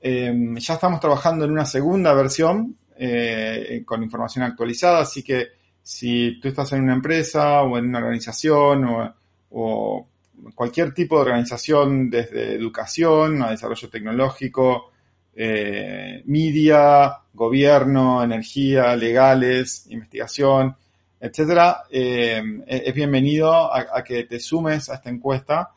Em, 0.00 0.56
ya 0.56 0.74
estamos 0.74 0.98
trabajando 0.98 1.44
en 1.44 1.52
una 1.52 1.64
segunda 1.64 2.12
versión 2.12 2.76
eh, 2.98 3.82
con 3.84 4.02
información 4.02 4.44
actualizada, 4.44 5.00
así 5.00 5.22
que 5.22 5.48
si 5.86 6.40
tú 6.40 6.48
estás 6.48 6.72
en 6.72 6.82
una 6.82 6.94
empresa 6.94 7.62
o 7.62 7.78
en 7.78 7.86
una 7.86 8.00
organización 8.00 9.14
o, 9.50 10.08
cualquier 10.52 10.92
tipo 10.92 11.14
de 11.14 11.22
organización, 11.22 12.10
desde 12.10 12.54
educación 12.54 13.40
a 13.40 13.52
desarrollo 13.52 13.88
tecnológico, 13.88 14.90
eh, 15.36 16.22
media, 16.26 17.18
gobierno, 17.32 18.22
energía, 18.24 18.96
legales, 18.96 19.86
investigación, 19.90 20.74
etcétera, 21.20 21.84
em, 21.88 22.62
e-, 22.66 22.82
es 22.86 22.94
bienvenido 22.94 23.52
a, 23.52 23.86
a, 23.94 24.02
que 24.02 24.24
te 24.24 24.40
sumes 24.40 24.90
a 24.90 24.96
esta 24.96 25.08
encuesta 25.08 25.70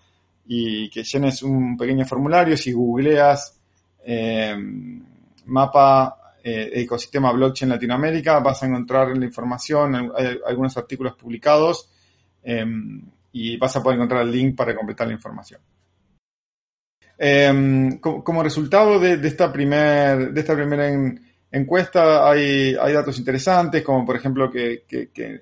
y 0.48 0.90
que 0.90 1.04
llenes 1.04 1.44
un 1.44 1.78
pequeño 1.78 2.04
formulario. 2.06 2.58
Si 2.58 2.72
googleas 2.72 3.60
eh, 4.04 4.58
mapa 5.46 6.19
eh, 6.50 6.82
ecosistema 6.82 7.32
blockchain 7.32 7.70
Latinoamérica, 7.70 8.40
vas 8.40 8.64
a 8.64 8.66
encontrar 8.66 9.16
la 9.16 9.26
información, 9.26 10.12
hay 10.16 10.40
algunos 10.48 10.76
artículos 10.78 11.14
publicados 11.14 11.90
em, 12.42 13.04
y 13.32 13.56
vas 13.58 13.76
a 13.76 13.84
poder 13.84 13.98
encontrar 13.98 14.24
el 14.24 14.32
link 14.32 14.56
para 14.56 14.76
completar 14.76 15.06
la 15.06 15.14
información. 15.14 15.62
Em, 17.20 18.00
como, 18.00 18.42
resultado 18.42 19.00
de, 19.00 19.16
esta, 19.28 19.52
primer, 19.52 20.34
de 20.34 20.40
esta 20.40 20.56
primera 20.56 20.90
encuesta 21.52 22.28
hay, 22.28 22.74
datos 22.74 23.20
interesantes, 23.20 23.84
como 23.84 24.04
por 24.04 24.16
ejemplo 24.16 24.50
que, 24.50 24.86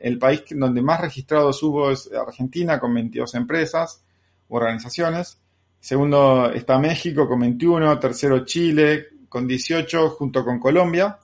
el 0.01 0.17
país 0.17 0.43
donde 0.49 0.81
más 0.81 0.99
registrados 0.99 1.63
hubo 1.63 1.89
es 1.89 2.11
Argentina, 2.11 2.79
con 2.79 2.93
22 2.93 3.33
empresas 3.35 4.03
u 4.49 4.57
organizaciones. 4.57 5.39
Segundo 5.79 6.51
está 6.51 6.77
México 6.79 7.27
con 7.29 7.39
21, 7.39 7.97
tercero 7.97 8.43
Chile 8.43 9.16
con 9.29 9.47
18 9.47 10.09
junto 10.11 10.43
con 10.43 10.59
Colombia. 10.59 11.19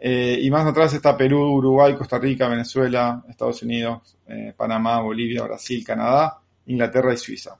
Eh, 0.00 0.38
y 0.42 0.50
más 0.50 0.64
atrás 0.64 0.94
está 0.94 1.16
Perú, 1.16 1.40
Uruguay, 1.54 1.94
Costa 1.96 2.18
Rica, 2.18 2.48
Venezuela, 2.48 3.24
Estados 3.28 3.62
Unidos, 3.62 4.16
eh, 4.28 4.54
Panamá, 4.56 5.00
Bolivia, 5.00 5.42
Brasil, 5.42 5.84
Canadá, 5.84 6.40
Inglaterra 6.66 7.12
y 7.12 7.16
Suiza. 7.16 7.58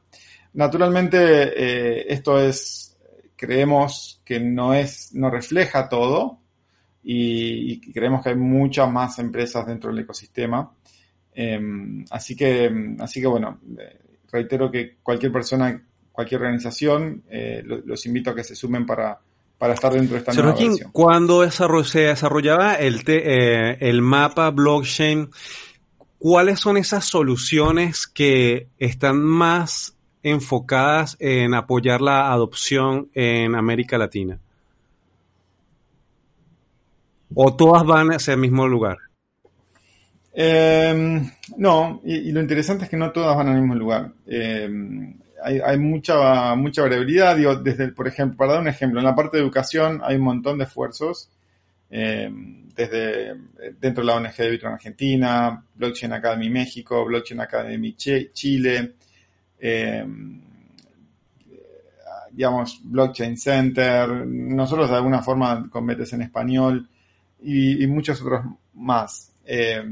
Naturalmente, 0.54 1.18
eh, 1.18 2.06
esto 2.08 2.40
es, 2.40 2.96
creemos 3.34 4.22
que 4.24 4.38
no 4.38 4.72
es, 4.72 5.12
no 5.14 5.30
refleja 5.30 5.88
todo 5.88 6.38
y, 7.02 7.80
creemos 7.92 8.22
que 8.22 8.30
hay 8.30 8.36
muchas 8.36 8.90
más 8.90 9.18
empresas 9.18 9.66
dentro 9.66 9.90
del 9.90 10.00
ecosistema. 10.00 10.72
Em, 11.32 12.04
así 12.10 12.36
que, 12.36 12.70
así 13.00 13.20
que 13.20 13.26
bueno, 13.26 13.60
reitero 14.30 14.70
que 14.70 14.96
cualquier 15.02 15.32
persona 15.32 15.84
cualquier 16.12 16.40
organización, 16.40 17.22
los, 17.64 18.04
invito 18.06 18.30
a 18.30 18.34
que 18.34 18.42
se 18.42 18.56
sumen 18.56 18.84
para, 18.84 19.20
para 19.58 19.74
estar 19.74 19.92
dentro 19.92 20.14
de 20.14 20.20
esta 20.20 20.32
nueva 20.32 20.52
versión. 20.52 20.90
Cuando 20.92 21.50
se 21.50 22.00
desarrollaba 22.00 22.74
el, 22.74 23.02
eh, 23.06 23.76
el 23.80 24.00
mapa 24.00 24.50
blockchain, 24.50 25.30
¿cuáles 26.18 26.60
son 26.60 26.76
esas 26.76 27.04
soluciones 27.04 28.06
que 28.06 28.68
están 28.78 29.20
más 29.20 29.96
enfocadas 30.22 31.16
en 31.18 31.54
apoyar 31.54 32.00
la 32.00 32.32
adopción 32.32 33.10
en 33.14 33.56
América 33.56 33.98
Latina? 33.98 34.38
¿O 37.34 37.54
todas 37.54 37.84
van 37.84 38.12
hacia 38.12 38.34
el 38.34 38.40
mismo 38.40 38.66
lugar? 38.66 38.98
Em, 40.32 41.28
no, 41.56 42.00
y, 42.04 42.30
lo 42.30 42.40
interesante 42.40 42.84
es 42.84 42.90
que 42.90 42.96
no 42.96 43.10
todas 43.10 43.36
van 43.36 43.48
al 43.48 43.60
mismo 43.60 43.74
lugar. 43.74 44.12
Em, 44.26 45.14
hay, 45.42 45.78
mucha, 45.78 46.54
mucha 46.54 46.82
variabilidad. 46.82 47.36
Digo, 47.36 47.56
desde, 47.56 47.88
por 47.88 48.08
ejemplo, 48.08 48.36
para 48.36 48.52
dar 48.52 48.62
un 48.62 48.68
ejemplo, 48.68 49.00
en 49.00 49.06
la 49.06 49.14
parte 49.14 49.36
de 49.36 49.42
educación 49.42 50.00
hay 50.04 50.16
un 50.16 50.22
montón 50.22 50.58
de 50.58 50.64
esfuerzos. 50.64 51.30
Eh, 51.90 52.30
desde 52.74 53.34
dentro 53.80 54.02
de 54.02 54.06
la 54.06 54.16
ONG 54.16 54.36
de 54.36 54.50
Bitcoin 54.50 54.74
Argentina, 54.74 55.64
Blockchain 55.74 56.12
Academy 56.12 56.48
México, 56.48 57.04
Blockchain 57.04 57.40
Academy 57.40 57.96
Chile, 57.96 58.94
eh, 59.58 60.06
digamos, 62.30 62.80
Blockchain 62.84 63.36
Center, 63.36 64.08
nosotros 64.08 64.90
de 64.90 64.96
alguna 64.96 65.22
forma 65.22 65.68
con 65.68 65.90
en 65.90 66.22
español 66.22 66.88
y, 67.42 67.84
muchos 67.88 68.20
otros 68.22 68.44
más. 68.74 69.32
Eh, 69.44 69.82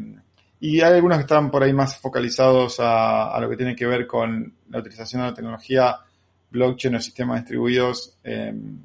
y 0.60 0.80
hay 0.80 0.94
algunos 0.94 1.18
que 1.18 1.22
están 1.22 1.50
por 1.50 1.62
ahí 1.62 1.72
más 1.72 1.98
focalizados 1.98 2.76
a, 2.78 3.36
lo 3.40 3.50
que 3.50 3.56
tiene 3.56 3.74
que 3.74 3.86
ver 3.86 4.06
con 4.06 4.54
la 4.70 4.78
utilización 4.78 5.22
de 5.22 5.28
la 5.28 5.34
tecnología 5.34 5.96
blockchain 6.50 6.94
o 6.94 7.00
sistemas 7.00 7.40
distribuidos 7.40 8.18
em, 8.24 8.78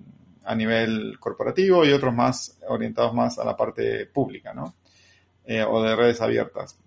a 0.44 0.56
nivel 0.56 1.18
corporativo 1.20 1.86
y 1.86 1.92
otros 1.92 2.14
más 2.14 2.58
orientados 2.68 3.14
más 3.14 3.38
a 3.38 3.46
la 3.46 3.56
parte 3.56 4.06
pública, 4.08 4.54
¿no? 4.54 4.76
Eh, 5.46 5.64
o 5.64 5.82
de 5.82 5.96
redes 5.96 6.22
abiertas. 6.22 6.78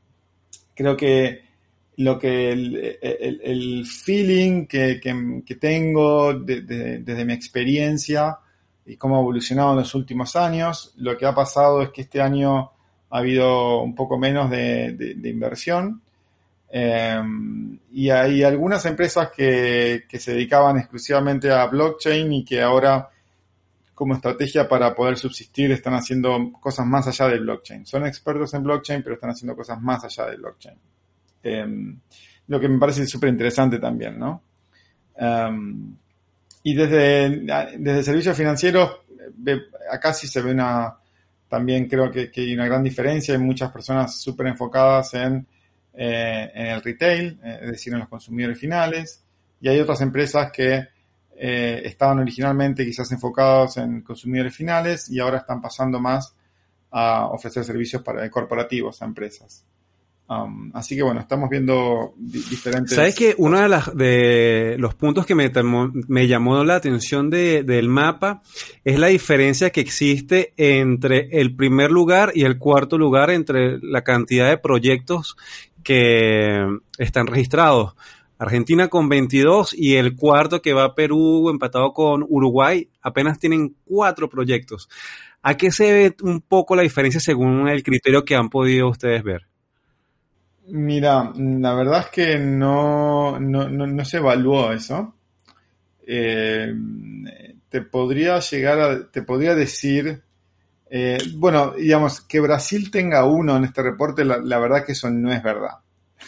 Creo 0.74 0.96
que 0.96 1.44
lo 1.96 2.18
que 2.18 2.50
el, 2.52 3.86
feeling 3.86 4.66
que, 4.66 5.00
tengo 5.60 6.34
desde 6.34 7.24
mi 7.24 7.32
experiencia 7.32 8.38
y 8.86 8.96
cómo 8.96 9.16
ha 9.16 9.20
evolucionado 9.20 9.72
en 9.72 9.78
los 9.78 9.94
últimos 9.94 10.36
años, 10.36 10.92
lo 10.96 11.16
que 11.16 11.26
ha 11.26 11.34
pasado 11.34 11.82
es 11.82 11.90
que 11.90 12.02
este 12.02 12.20
año 12.20 12.72
ha 13.10 13.18
habido 13.18 13.80
un 13.82 13.94
poco 13.94 14.18
menos 14.18 14.50
de, 14.50 15.16
inversión. 15.24 16.02
Em, 16.68 17.78
y 17.92 18.10
hay 18.10 18.42
algunas 18.42 18.84
empresas 18.86 19.30
que, 19.30 20.04
se 20.18 20.32
dedicaban 20.32 20.78
exclusivamente 20.78 21.50
a 21.50 21.66
blockchain 21.66 22.32
y 22.32 22.44
que 22.44 22.60
ahora 22.60 23.08
como 23.94 24.14
estrategia 24.14 24.68
para 24.68 24.92
poder 24.94 25.16
subsistir 25.16 25.70
están 25.70 25.94
haciendo 25.94 26.50
cosas 26.60 26.84
más 26.84 27.06
allá 27.06 27.28
de 27.28 27.38
blockchain. 27.38 27.86
Son 27.86 28.04
expertos 28.06 28.52
en 28.54 28.64
blockchain, 28.64 29.02
pero 29.02 29.14
están 29.14 29.30
haciendo 29.30 29.54
cosas 29.54 29.80
más 29.80 30.04
allá 30.04 30.30
de 30.30 30.36
blockchain. 30.36 30.78
Em, 31.44 32.00
lo 32.48 32.58
que 32.58 32.68
me 32.68 32.78
parece 32.78 33.06
súper 33.06 33.28
interesante 33.28 33.78
también, 33.78 34.18
¿no? 34.18 34.42
Em, 35.16 35.94
y 36.64 36.74
desde, 36.74 37.46
desde 37.78 38.02
servicios 38.02 38.36
financieros, 38.36 39.00
acá 39.90 40.12
sí 40.12 40.26
se 40.26 40.42
ve 40.42 40.50
una, 40.52 40.96
también 41.48 41.88
creo 41.88 42.10
que, 42.10 42.30
hay 42.34 42.54
una 42.54 42.66
gran 42.66 42.82
diferencia. 42.82 43.34
Hay 43.34 43.40
muchas 43.40 43.70
personas 43.70 44.20
súper 44.20 44.48
enfocadas 44.48 45.14
en, 45.14 45.46
eh, 45.96 46.50
en, 46.54 46.66
el 46.66 46.82
retail, 46.82 47.38
eh, 47.44 47.58
es 47.62 47.70
decir, 47.72 47.92
en 47.92 48.00
los 48.00 48.08
consumidores 48.08 48.58
finales. 48.58 49.22
Y 49.60 49.68
hay 49.68 49.80
otras 49.80 50.00
empresas 50.00 50.50
que 50.52 50.88
eh, 51.36 51.82
estaban 51.84 52.18
originalmente 52.18 52.84
quizás 52.84 53.10
enfocados 53.12 53.76
en 53.76 54.02
consumidores 54.02 54.54
finales 54.54 55.10
y 55.10 55.20
ahora 55.20 55.38
están 55.38 55.60
pasando 55.60 56.00
más 56.00 56.34
a 56.90 57.26
ofrecer 57.26 57.64
servicios 57.64 58.02
para, 58.02 58.28
corporativos 58.30 59.02
a 59.02 59.04
empresas. 59.04 59.64
Um, 60.26 60.70
así 60.72 60.96
que 60.96 61.02
bueno, 61.02 61.20
estamos 61.20 61.50
viendo 61.50 62.14
diferentes. 62.16 62.96
¿Sabes 62.96 63.14
que 63.14 63.34
uno 63.36 63.60
de, 63.94 64.76
los 64.78 64.94
puntos 64.94 65.26
que 65.26 65.34
me, 65.34 65.52
me 66.08 66.26
llamó 66.26 66.64
la 66.64 66.76
atención 66.76 67.28
de, 67.28 67.62
del 67.62 67.90
mapa 67.90 68.40
es 68.84 68.98
la 68.98 69.08
diferencia 69.08 69.68
que 69.68 69.82
existe 69.82 70.54
entre 70.56 71.28
el 71.30 71.54
primer 71.54 71.90
lugar 71.90 72.32
y 72.34 72.44
el 72.44 72.58
cuarto 72.58 72.96
lugar, 72.96 73.30
entre 73.30 73.78
la 73.82 74.02
cantidad 74.02 74.48
de 74.48 74.56
proyectos 74.56 75.36
que 75.84 76.66
están 76.98 77.28
registrados? 77.28 77.94
Argentina 78.38 78.88
con 78.88 79.08
22 79.08 79.74
y 79.76 79.94
el 79.94 80.16
cuarto 80.16 80.60
que 80.60 80.72
va 80.72 80.84
a 80.84 80.94
Perú 80.94 81.48
empatado 81.50 81.92
con 81.92 82.24
Uruguay 82.28 82.88
apenas 83.00 83.38
tienen 83.38 83.76
cuatro 83.84 84.28
proyectos. 84.28 84.88
¿A 85.42 85.56
qué 85.56 85.70
se 85.70 85.92
ve 85.92 86.16
un 86.22 86.40
poco 86.40 86.74
la 86.74 86.82
diferencia 86.82 87.20
según 87.20 87.68
el 87.68 87.82
criterio 87.82 88.24
que 88.24 88.34
han 88.34 88.48
podido 88.48 88.88
ustedes 88.88 89.22
ver? 89.22 89.46
Mira, 90.66 91.32
la 91.36 91.74
verdad 91.74 92.00
es 92.00 92.06
que 92.06 92.38
no, 92.38 93.38
no, 93.38 94.04
se 94.04 94.16
evaluó 94.16 94.72
eso. 94.72 95.14
Eh, 96.06 96.74
te 97.68 97.82
podría 97.82 98.38
llegar 98.40 99.08
te 99.10 99.22
podría 99.22 99.54
decir, 99.54 100.22
eh, 100.90 101.18
bueno, 101.36 101.72
digamos, 101.72 102.20
que 102.20 102.40
Brasil 102.40 102.90
tenga 102.90 103.24
uno 103.24 103.56
en 103.56 103.64
este 103.64 103.82
reporte, 103.82 104.24
la, 104.24 104.38
la 104.38 104.58
verdad 104.58 104.84
que 104.84 104.92
eso 104.92 105.10
no 105.10 105.32
es 105.32 105.42
verdad. 105.42 105.78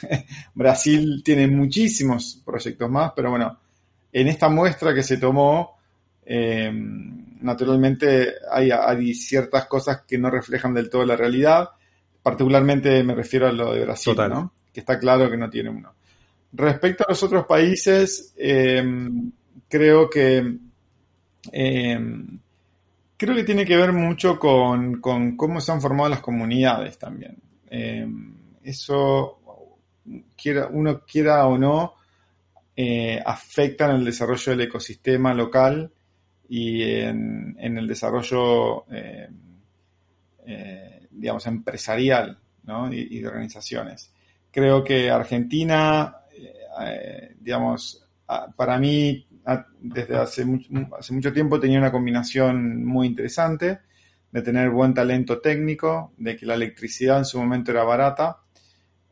Brasil 0.54 1.22
tiene 1.24 1.46
muchísimos 1.46 2.42
proyectos 2.44 2.90
más, 2.90 3.12
pero 3.14 3.30
bueno, 3.30 3.58
en 4.12 4.28
esta 4.28 4.48
muestra 4.48 4.94
que 4.94 5.02
se 5.02 5.18
tomó, 5.18 5.76
eh, 6.24 6.70
naturalmente 7.40 8.32
hay, 8.50 8.70
hay, 8.70 9.14
ciertas 9.14 9.66
cosas 9.66 10.02
que 10.06 10.18
no 10.18 10.30
reflejan 10.30 10.74
del 10.74 10.90
todo 10.90 11.04
la 11.04 11.16
realidad. 11.16 11.68
Particularmente 12.22 13.02
me 13.04 13.14
refiero 13.14 13.46
a 13.46 13.52
lo 13.52 13.72
de 13.72 13.84
Brasil, 13.84 14.14
¿no? 14.28 14.52
que 14.72 14.80
está 14.80 14.98
claro 14.98 15.30
que 15.30 15.36
no 15.36 15.48
tiene 15.48 15.70
uno. 15.70 15.94
Respecto 16.52 17.04
a 17.04 17.10
los 17.10 17.22
otros 17.22 17.46
países, 17.46 18.34
eh, 18.36 18.82
creo 19.68 20.10
que 20.10 20.56
eh, 21.52 22.00
creo 23.16 23.34
que 23.34 23.44
tiene 23.44 23.64
que 23.64 23.76
ver 23.76 23.92
mucho 23.92 24.38
con, 24.38 25.00
con, 25.00 25.36
cómo 25.36 25.60
se 25.60 25.72
han 25.72 25.80
formado 25.80 26.08
las 26.10 26.20
comunidades 26.20 26.98
también. 26.98 27.36
eso 28.62 29.40
quiera, 30.36 30.68
uno 30.70 31.00
quiera 31.00 31.46
o 31.46 31.58
no, 31.58 31.94
eh, 32.78 33.22
afectan 33.24 33.96
el 33.96 34.04
desarrollo 34.04 34.52
del 34.52 34.68
ecosistema 34.68 35.32
local 35.32 35.90
y 36.48 36.82
en, 36.82 37.56
el 37.58 37.86
desarrollo, 37.86 38.84
eh, 38.92 39.28
eh, 40.46 41.08
digamos, 41.10 41.46
empresarial 41.46 42.38
y, 42.90 43.20
de 43.20 43.26
organizaciones. 43.26 44.12
Creo 44.50 44.84
que 44.84 45.10
Argentina, 45.10 46.16
digamos, 47.40 48.06
para 48.56 48.78
mí, 48.78 49.26
desde 49.80 50.16
hace 50.16 50.44
hace 50.98 51.12
mucho 51.12 51.32
tiempo 51.32 51.60
tenía 51.60 51.78
una 51.78 51.92
combinación 51.92 52.84
muy 52.84 53.06
interesante 53.06 53.80
de 54.30 54.42
tener 54.42 54.70
buen 54.70 54.92
talento 54.92 55.40
técnico, 55.40 56.12
de 56.16 56.36
que 56.36 56.46
la 56.46 56.54
electricidad 56.54 57.18
en 57.18 57.24
su 57.24 57.38
momento 57.38 57.70
era 57.70 57.84
barata 57.84 58.38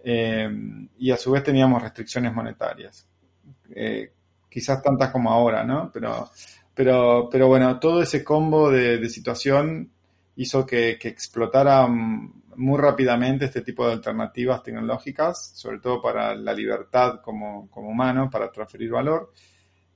eh, 0.02 0.50
y 0.98 1.10
a 1.10 1.16
su 1.16 1.30
vez 1.30 1.42
teníamos 1.42 1.82
restricciones 1.82 2.34
monetarias. 2.34 3.08
Eh, 3.74 4.12
quizás 4.48 4.82
tantas 4.82 5.10
como 5.10 5.30
ahora, 5.30 5.64
¿no? 5.64 5.90
Pero, 5.92 6.30
pero, 6.74 7.28
pero 7.30 7.48
bueno, 7.48 7.78
todo 7.80 8.02
ese 8.02 8.22
combo 8.22 8.70
de, 8.70 9.08
situación 9.08 9.90
hizo 10.36 10.66
que, 10.66 10.98
explotara 11.02 11.86
muy 11.88 12.78
rápidamente 12.78 13.46
este 13.46 13.62
tipo 13.62 13.86
de 13.86 13.94
alternativas 13.94 14.62
tecnológicas, 14.62 15.52
sobre 15.54 15.78
todo 15.78 16.02
para 16.02 16.34
la 16.34 16.52
libertad 16.52 17.20
como, 17.22 17.70
como 17.70 17.88
humano, 17.88 18.28
para 18.30 18.52
transferir 18.52 18.90
valor. 18.90 19.32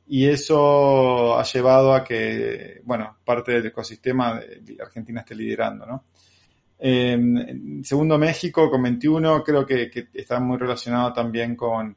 Y 0.08 0.26
eso 0.26 1.38
ha 1.38 1.44
llevado 1.44 1.94
a 1.94 2.02
que, 2.02 2.80
bueno, 2.84 3.18
parte 3.24 3.52
del 3.52 3.66
ecosistema 3.66 4.40
Argentina 4.80 5.20
esté 5.20 5.34
liderando, 5.34 5.86
¿no? 5.86 6.04
Segundo 7.82 8.18
México 8.18 8.70
con 8.70 8.82
21, 8.82 9.42
creo 9.42 9.66
que, 9.66 9.90
está 10.14 10.40
muy 10.40 10.56
relacionado 10.56 11.12
también 11.12 11.56
con, 11.56 11.96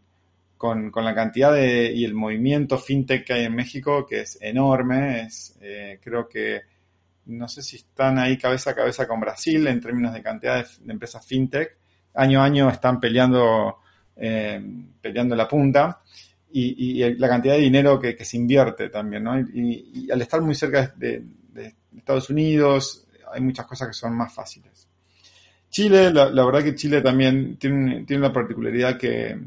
con, 0.57 0.91
la 0.93 1.15
cantidad 1.15 1.53
de, 1.53 1.91
y 1.91 2.05
el 2.05 2.13
movimiento 2.13 2.77
fintech 2.77 3.25
que 3.25 3.33
hay 3.33 3.45
en 3.45 3.55
México, 3.55 4.05
que 4.05 4.21
es 4.21 4.37
enorme. 4.41 5.23
Es, 5.23 5.57
eh, 5.61 5.99
creo 6.03 6.27
que 6.27 6.61
no 7.25 7.47
sé 7.47 7.61
si 7.61 7.77
están 7.77 8.19
ahí 8.19 8.37
cabeza 8.37 8.71
a 8.71 8.75
cabeza 8.75 9.07
con 9.07 9.19
Brasil 9.19 9.65
en 9.67 9.81
términos 9.81 10.13
de 10.13 10.21
cantidad 10.21 10.63
de, 10.63 10.91
empresas 10.91 11.25
fintech. 11.25 11.77
Año 12.13 12.41
a 12.41 12.45
año 12.45 12.69
están 12.69 12.99
peleando, 12.99 13.77
eh, 14.15 14.61
peleando 15.01 15.35
la 15.35 15.47
punta. 15.47 16.01
Y, 16.53 17.03
la 17.15 17.29
cantidad 17.29 17.55
de 17.55 17.61
dinero 17.61 17.99
que, 17.99 18.25
se 18.25 18.37
invierte 18.37 18.89
también, 18.89 19.23
¿no? 19.23 19.39
Y, 19.39 20.09
al 20.11 20.21
estar 20.21 20.41
muy 20.41 20.55
cerca 20.55 20.93
de 20.95 21.23
Estados 21.97 22.29
Unidos, 22.29 23.07
hay 23.31 23.41
muchas 23.41 23.65
cosas 23.65 23.87
que 23.89 23.93
son 23.93 24.15
más 24.15 24.33
fáciles. 24.33 24.87
Chile, 25.69 26.11
la, 26.11 26.45
verdad 26.45 26.63
que 26.63 26.75
Chile 26.75 27.01
también 27.01 27.55
tiene, 27.57 28.03
tiene 28.03 28.25
una 28.25 28.33
particularidad 28.33 28.97
eh, 29.03 29.39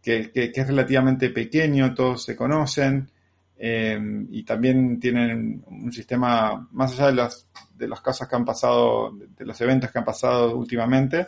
que, 0.00 0.30
que, 0.30 0.52
es 0.54 0.66
relativamente 0.66 1.30
pequeño, 1.30 1.92
todos 1.92 2.22
se 2.22 2.36
conocen 2.36 3.10
eh, 3.58 3.98
y 4.30 4.44
también 4.44 5.00
tienen 5.00 5.64
un 5.66 5.92
sistema, 5.92 6.68
más 6.70 6.92
allá 6.92 7.06
de 7.06 7.14
las, 7.14 7.48
de 7.74 7.88
las 7.88 8.00
cosas 8.00 8.28
que 8.28 8.36
han 8.36 8.44
pasado, 8.44 9.12
de 9.12 9.44
los 9.44 9.60
eventos 9.60 9.90
que 9.90 9.98
han 9.98 10.04
pasado 10.04 10.56
últimamente, 10.56 11.26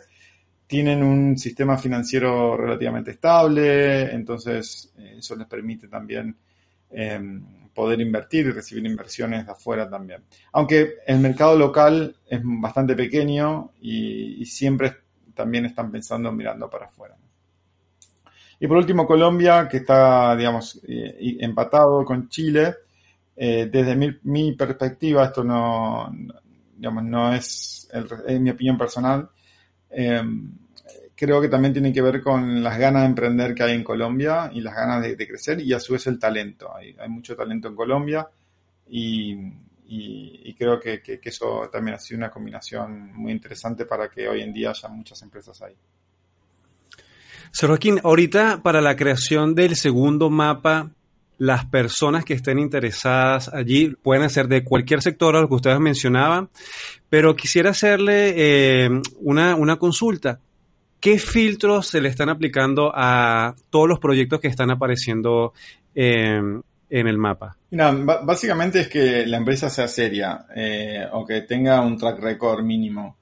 tienen 0.72 1.02
un 1.02 1.36
sistema 1.36 1.76
financiero 1.76 2.56
relativamente 2.56 3.10
estable, 3.10 4.10
entonces 4.10 4.90
eh, 4.96 5.16
eso 5.18 5.36
les 5.36 5.46
permite 5.46 5.86
también 5.86 6.34
poder 7.74 8.00
invertir 8.00 8.46
y 8.46 8.52
recibir 8.52 8.86
inversiones 8.86 9.44
de 9.44 9.52
afuera 9.52 9.86
también. 9.88 10.22
Aunque 10.52 10.94
el 11.06 11.18
mercado 11.18 11.58
local 11.58 12.16
es 12.26 12.40
bastante 12.42 12.94
pequeño 12.94 13.72
y, 13.82 14.46
siempre 14.46 14.96
también 15.34 15.66
están 15.66 15.92
pensando 15.92 16.32
mirando 16.32 16.70
para 16.70 16.86
afuera. 16.86 17.16
Y 18.58 18.66
por 18.66 18.78
último, 18.78 19.06
Colombia, 19.06 19.68
que 19.68 19.78
está, 19.78 20.34
digamos, 20.36 20.80
eh, 20.88 21.36
empatado 21.40 22.02
con 22.02 22.30
Chile. 22.30 22.76
Eh, 23.36 23.68
desde 23.70 23.94
mi, 24.22 24.52
perspectiva, 24.52 25.24
esto 25.26 25.44
no, 25.44 26.10
digamos, 26.76 27.04
no 27.04 27.34
es, 27.34 27.90
mi 28.40 28.50
opinión 28.50 28.78
personal. 28.78 29.28
Eh, 29.90 30.22
creo 31.22 31.40
que 31.40 31.48
también 31.48 31.72
tiene 31.72 31.92
que 31.92 32.02
ver 32.02 32.20
con 32.20 32.64
las 32.64 32.76
ganas 32.76 33.02
de 33.02 33.06
emprender 33.06 33.54
que 33.54 33.62
hay 33.62 33.74
en 33.74 33.84
Colombia 33.84 34.50
y 34.52 34.60
las 34.60 34.74
ganas 34.74 35.00
de, 35.02 35.16
crecer 35.16 35.60
y 35.60 35.72
a 35.72 35.78
su 35.78 35.92
vez 35.92 36.08
el 36.08 36.18
talento. 36.18 36.74
Hay, 36.74 36.96
mucho 37.08 37.36
talento 37.36 37.68
en 37.68 37.76
Colombia 37.76 38.28
y, 38.88 39.36
creo 40.58 40.80
que, 40.80 41.00
eso 41.22 41.70
también 41.72 41.94
ha 41.94 42.00
sido 42.00 42.18
una 42.18 42.28
combinación 42.28 43.12
muy 43.14 43.30
interesante 43.30 43.84
para 43.84 44.10
que 44.10 44.26
hoy 44.26 44.40
en 44.40 44.52
día 44.52 44.70
haya 44.70 44.88
muchas 44.88 45.22
empresas 45.22 45.62
ahí. 45.62 45.76
Joaquín, 47.56 48.00
ahorita 48.02 48.60
para 48.60 48.80
la 48.80 48.96
creación 48.96 49.54
del 49.54 49.76
segundo 49.76 50.28
mapa, 50.28 50.90
las 51.38 51.66
personas 51.66 52.24
que 52.24 52.34
estén 52.34 52.58
interesadas 52.58 53.48
allí 53.54 53.94
pueden 54.02 54.28
ser 54.28 54.48
de 54.48 54.64
cualquier 54.64 55.02
sector 55.02 55.36
a 55.36 55.40
lo 55.40 55.48
que 55.48 55.54
ustedes 55.54 55.78
mencionaban, 55.78 56.50
pero 57.08 57.36
quisiera 57.36 57.70
hacerle 57.70 58.34
eh, 58.36 58.90
una, 59.20 59.54
una 59.54 59.76
consulta. 59.76 60.40
¿Qué 61.02 61.18
filtros 61.18 61.88
se 61.88 62.00
le 62.00 62.08
están 62.08 62.28
aplicando 62.28 62.92
a 62.94 63.56
todos 63.70 63.88
los 63.88 63.98
proyectos 63.98 64.38
que 64.38 64.46
están 64.46 64.70
apareciendo 64.70 65.52
en 65.92 66.62
el 66.88 67.18
mapa? 67.18 67.56
Básicamente 68.22 68.82
es 68.82 68.88
que 68.88 69.26
la 69.26 69.38
empresa 69.38 69.68
sea 69.68 69.88
seria 69.88 70.46
eh, 70.54 71.04
o 71.10 71.26
que 71.26 71.40
tenga 71.40 71.80
un 71.80 71.98
track 71.98 72.20
record 72.20 72.62
mínimo. 72.62 73.16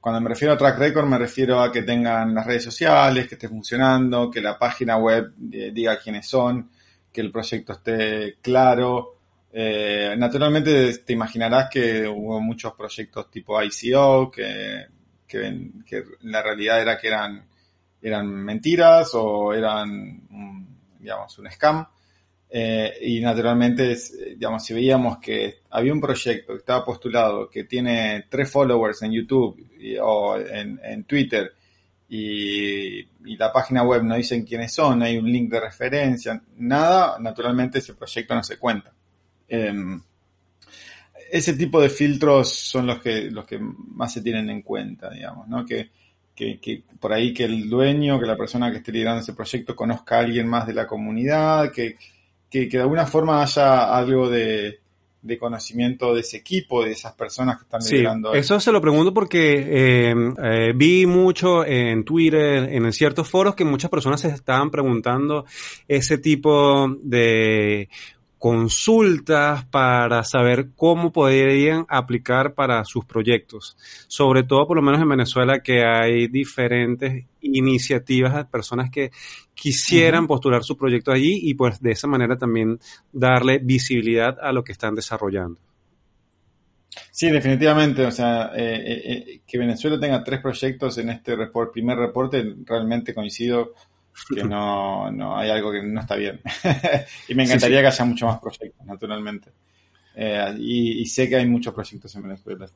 Cuando 0.00 0.22
me 0.22 0.30
refiero 0.30 0.54
a 0.54 0.56
track 0.56 0.78
record 0.78 1.04
me 1.04 1.18
refiero 1.18 1.60
a 1.60 1.70
que 1.70 1.82
tengan 1.82 2.34
las 2.34 2.46
redes 2.46 2.64
sociales, 2.64 3.28
que 3.28 3.34
esté 3.34 3.46
funcionando, 3.46 4.30
que 4.30 4.40
la 4.40 4.58
página 4.58 4.96
web 4.96 5.34
eh, 5.52 5.70
diga 5.70 5.98
quiénes 5.98 6.26
son, 6.26 6.70
que 7.12 7.20
el 7.20 7.30
proyecto 7.30 7.74
esté 7.74 8.36
claro. 8.40 9.16
Eh, 9.52 10.14
naturalmente 10.16 10.96
te 10.96 11.12
imaginarás 11.12 11.68
que 11.68 12.08
hubo 12.08 12.40
muchos 12.40 12.72
proyectos 12.72 13.30
tipo 13.30 13.62
ICO 13.62 14.30
que 14.30 14.86
que, 15.28 16.04
la 16.22 16.42
realidad 16.42 16.80
era 16.80 16.98
que 16.98 17.08
eran, 17.08 17.46
eran 18.02 18.26
mentiras 18.26 19.10
o 19.14 19.52
eran, 19.52 20.26
digamos, 20.98 21.38
un 21.38 21.50
scam. 21.50 21.86
Eh, 22.50 22.94
y 23.02 23.20
naturalmente, 23.20 23.94
digamos, 24.30 24.64
si 24.64 24.72
veíamos 24.72 25.18
que 25.18 25.60
había 25.70 25.92
un 25.92 26.00
proyecto 26.00 26.54
que 26.54 26.60
estaba 26.60 26.84
postulado 26.84 27.50
que 27.50 27.64
tiene 27.64 28.24
tres 28.28 28.50
followers 28.50 29.02
en 29.02 29.12
YouTube 29.12 29.70
o 30.00 30.36
en, 30.38 31.04
Twitter 31.04 31.52
y, 32.08 33.06
la 33.36 33.52
página 33.52 33.82
web 33.82 34.02
no 34.02 34.16
dicen 34.16 34.44
quiénes 34.44 34.72
son, 34.72 35.02
hay 35.02 35.18
un 35.18 35.30
link 35.30 35.50
de 35.50 35.60
referencia, 35.60 36.42
nada, 36.56 37.18
naturalmente 37.20 37.78
ese 37.78 37.94
proyecto 37.94 38.34
no 38.34 38.42
se 38.42 38.58
cuenta. 38.58 38.92
Em, 39.46 40.02
ese 41.30 41.54
tipo 41.54 41.80
de 41.80 41.88
filtros 41.88 42.50
son 42.50 42.86
los 42.86 43.00
que, 43.00 43.30
los 43.30 43.44
que 43.44 43.58
más 43.58 44.12
se 44.12 44.22
tienen 44.22 44.50
en 44.50 44.62
cuenta, 44.62 45.10
digamos, 45.10 45.48
¿no? 45.48 45.64
Que, 45.64 45.90
que, 46.34 46.82
por 47.00 47.12
ahí 47.12 47.34
que 47.34 47.44
el 47.44 47.68
dueño, 47.68 48.20
que 48.20 48.26
la 48.26 48.36
persona 48.36 48.70
que 48.70 48.78
esté 48.78 48.92
liderando 48.92 49.22
ese 49.22 49.34
proyecto 49.34 49.74
conozca 49.74 50.16
a 50.16 50.20
alguien 50.20 50.46
más 50.46 50.66
de 50.66 50.74
la 50.74 50.86
comunidad, 50.86 51.72
que, 51.72 51.96
que 52.48 52.68
de 52.68 52.80
alguna 52.80 53.06
forma 53.06 53.42
haya 53.42 53.96
algo 53.96 54.30
de, 54.30 54.78
de 55.20 55.38
conocimiento 55.38 56.14
de 56.14 56.20
ese 56.20 56.36
equipo, 56.38 56.84
de 56.84 56.92
esas 56.92 57.12
personas 57.14 57.56
que 57.56 57.64
están 57.64 57.80
liderando. 57.82 58.34
eso 58.34 58.60
se 58.60 58.70
lo 58.70 58.80
pregunto 58.80 59.12
porque 59.12 60.10
eh, 60.10 60.14
eh, 60.42 60.72
vi 60.74 61.06
mucho 61.06 61.64
en 61.64 62.04
Twitter, 62.04 62.68
en 62.72 62.92
ciertos 62.92 63.28
foros, 63.28 63.54
que 63.54 63.64
muchas 63.64 63.90
personas 63.90 64.20
se 64.20 64.28
estaban 64.28 64.70
preguntando 64.70 65.44
ese 65.88 66.18
tipo 66.18 66.88
de 67.02 67.88
consultas 68.38 69.64
para 69.66 70.22
saber 70.24 70.68
cómo 70.76 71.12
podrían 71.12 71.84
aplicar 71.88 72.54
para 72.54 72.84
sus 72.84 73.04
proyectos. 73.04 73.76
Sobre 74.06 74.44
todo, 74.44 74.66
por 74.66 74.76
lo 74.76 74.82
menos 74.82 75.00
en 75.02 75.08
Venezuela, 75.08 75.60
que 75.60 75.84
hay 75.84 76.28
diferentes 76.28 77.24
iniciativas 77.40 78.34
de 78.34 78.44
personas 78.44 78.90
que 78.90 79.10
quisieran 79.54 80.26
postular 80.26 80.62
su 80.62 80.76
proyecto 80.76 81.10
allí 81.10 81.40
y 81.42 81.54
pues 81.54 81.80
de 81.80 81.92
esa 81.92 82.06
manera 82.06 82.36
también 82.36 82.78
darle 83.12 83.58
visibilidad 83.58 84.36
a 84.40 84.52
lo 84.52 84.62
que 84.62 84.72
están 84.72 84.94
desarrollando. 84.94 85.58
Sí, 87.10 87.30
definitivamente. 87.30 88.04
O 88.06 88.10
sea, 88.10 88.52
eh, 88.54 88.74
eh, 88.76 89.02
eh, 89.04 89.40
que 89.46 89.58
Venezuela 89.58 89.98
tenga 89.98 90.22
tres 90.22 90.40
proyectos 90.40 90.98
en 90.98 91.10
este 91.10 91.36
primer 91.72 91.98
reporte, 91.98 92.54
realmente 92.64 93.14
coincido 93.14 93.74
que 94.34 94.44
no, 94.44 95.10
no 95.10 95.36
hay 95.36 95.50
algo 95.50 95.72
que 95.72 95.82
no 95.82 96.00
está 96.00 96.16
bien. 96.16 96.40
y 97.28 97.34
me 97.34 97.44
encantaría 97.44 97.80
que 97.80 97.86
haya 97.86 98.04
muchos 98.04 98.28
más 98.28 98.40
proyectos, 98.40 98.86
naturalmente. 98.86 99.50
Eh, 100.14 100.54
y, 100.58 101.06
sé 101.06 101.28
que 101.28 101.36
hay 101.36 101.46
muchos 101.46 101.72
proyectos 101.72 102.14
en 102.16 102.22
Venezuela. 102.22 102.66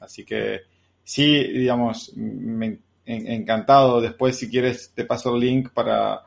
Así 0.00 0.24
que 0.24 0.62
sí, 1.04 1.44
digamos, 1.44 2.12
me 2.16 2.78
encantado. 3.04 4.00
Después, 4.00 4.36
si 4.36 4.48
quieres, 4.48 4.92
te 4.94 5.04
paso 5.04 5.34
el 5.34 5.40
link 5.40 5.70
para, 5.70 6.22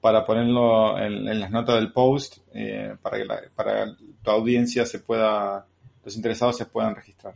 para 0.00 0.24
ponerlo 0.24 0.98
en, 0.98 1.38
las 1.38 1.50
notas 1.50 1.76
del 1.76 1.92
post, 1.92 2.38
eh, 2.54 2.96
para 3.02 3.18
que 3.18 3.26
para 3.54 3.94
tu 4.22 4.30
audiencia 4.30 4.86
se 4.86 5.00
pueda, 5.00 5.66
los 6.04 6.16
interesados 6.16 6.56
se 6.56 6.66
puedan 6.66 6.94
registrar. 6.94 7.34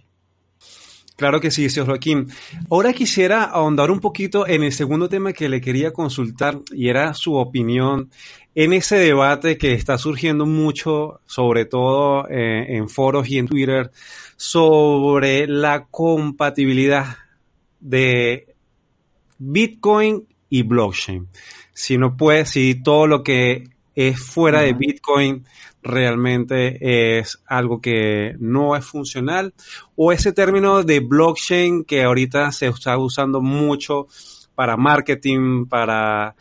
Claro 1.21 1.39
que 1.39 1.51
sí, 1.51 1.69
señor 1.69 1.89
Joaquín. 1.89 2.29
Ahora 2.71 2.95
quisiera 2.95 3.45
ahondar 3.45 3.91
un 3.91 4.01
poquito 4.01 4.47
en 4.47 4.63
el 4.63 4.73
segundo 4.73 5.07
tema 5.07 5.35
que 5.35 5.51
le 5.51 5.61
quería 5.61 5.93
consultar 5.93 6.59
y 6.73 6.89
era 6.89 7.13
su 7.13 7.35
opinión 7.35 8.09
en 8.55 8.73
ese 8.73 8.97
debate 8.97 9.59
que 9.59 9.75
está 9.75 9.99
surgiendo 9.99 10.47
mucho, 10.47 11.21
sobre 11.27 11.67
todo 11.67 12.27
eh, 12.31 12.75
en 12.75 12.89
foros 12.89 13.29
y 13.29 13.37
en 13.37 13.49
Twitter, 13.49 13.91
sobre 14.39 15.47
la 15.47 15.89
compatibilidad 15.91 17.19
de 17.81 18.55
Bitcoin 19.37 20.27
y 20.49 20.63
blockchain. 20.63 21.29
Si 21.75 21.99
no 21.99 22.17
puede, 22.17 22.47
si 22.47 22.77
todo 22.77 23.07
lo 23.07 23.23
que 23.23 23.65
es 23.95 24.19
fuera 24.19 24.63
de 24.63 24.73
Bitcoin 24.73 25.45
realmente 25.83 27.19
es 27.19 27.43
algo 27.47 27.81
que 27.81 28.35
no 28.39 28.77
es 28.77 28.85
funcional 28.85 29.55
o 29.97 30.13
ese 30.13 30.33
término 30.33 30.83
de 30.83 31.01
blockchain 31.01 31.85
que 31.85 32.03
ahorita 32.03 32.53
se 32.53 32.69
está 32.69 32.99
usando 32.99 33.41
mucho 33.41 34.07
para 34.55 34.77
marketing, 34.77 35.67
para 35.67 36.35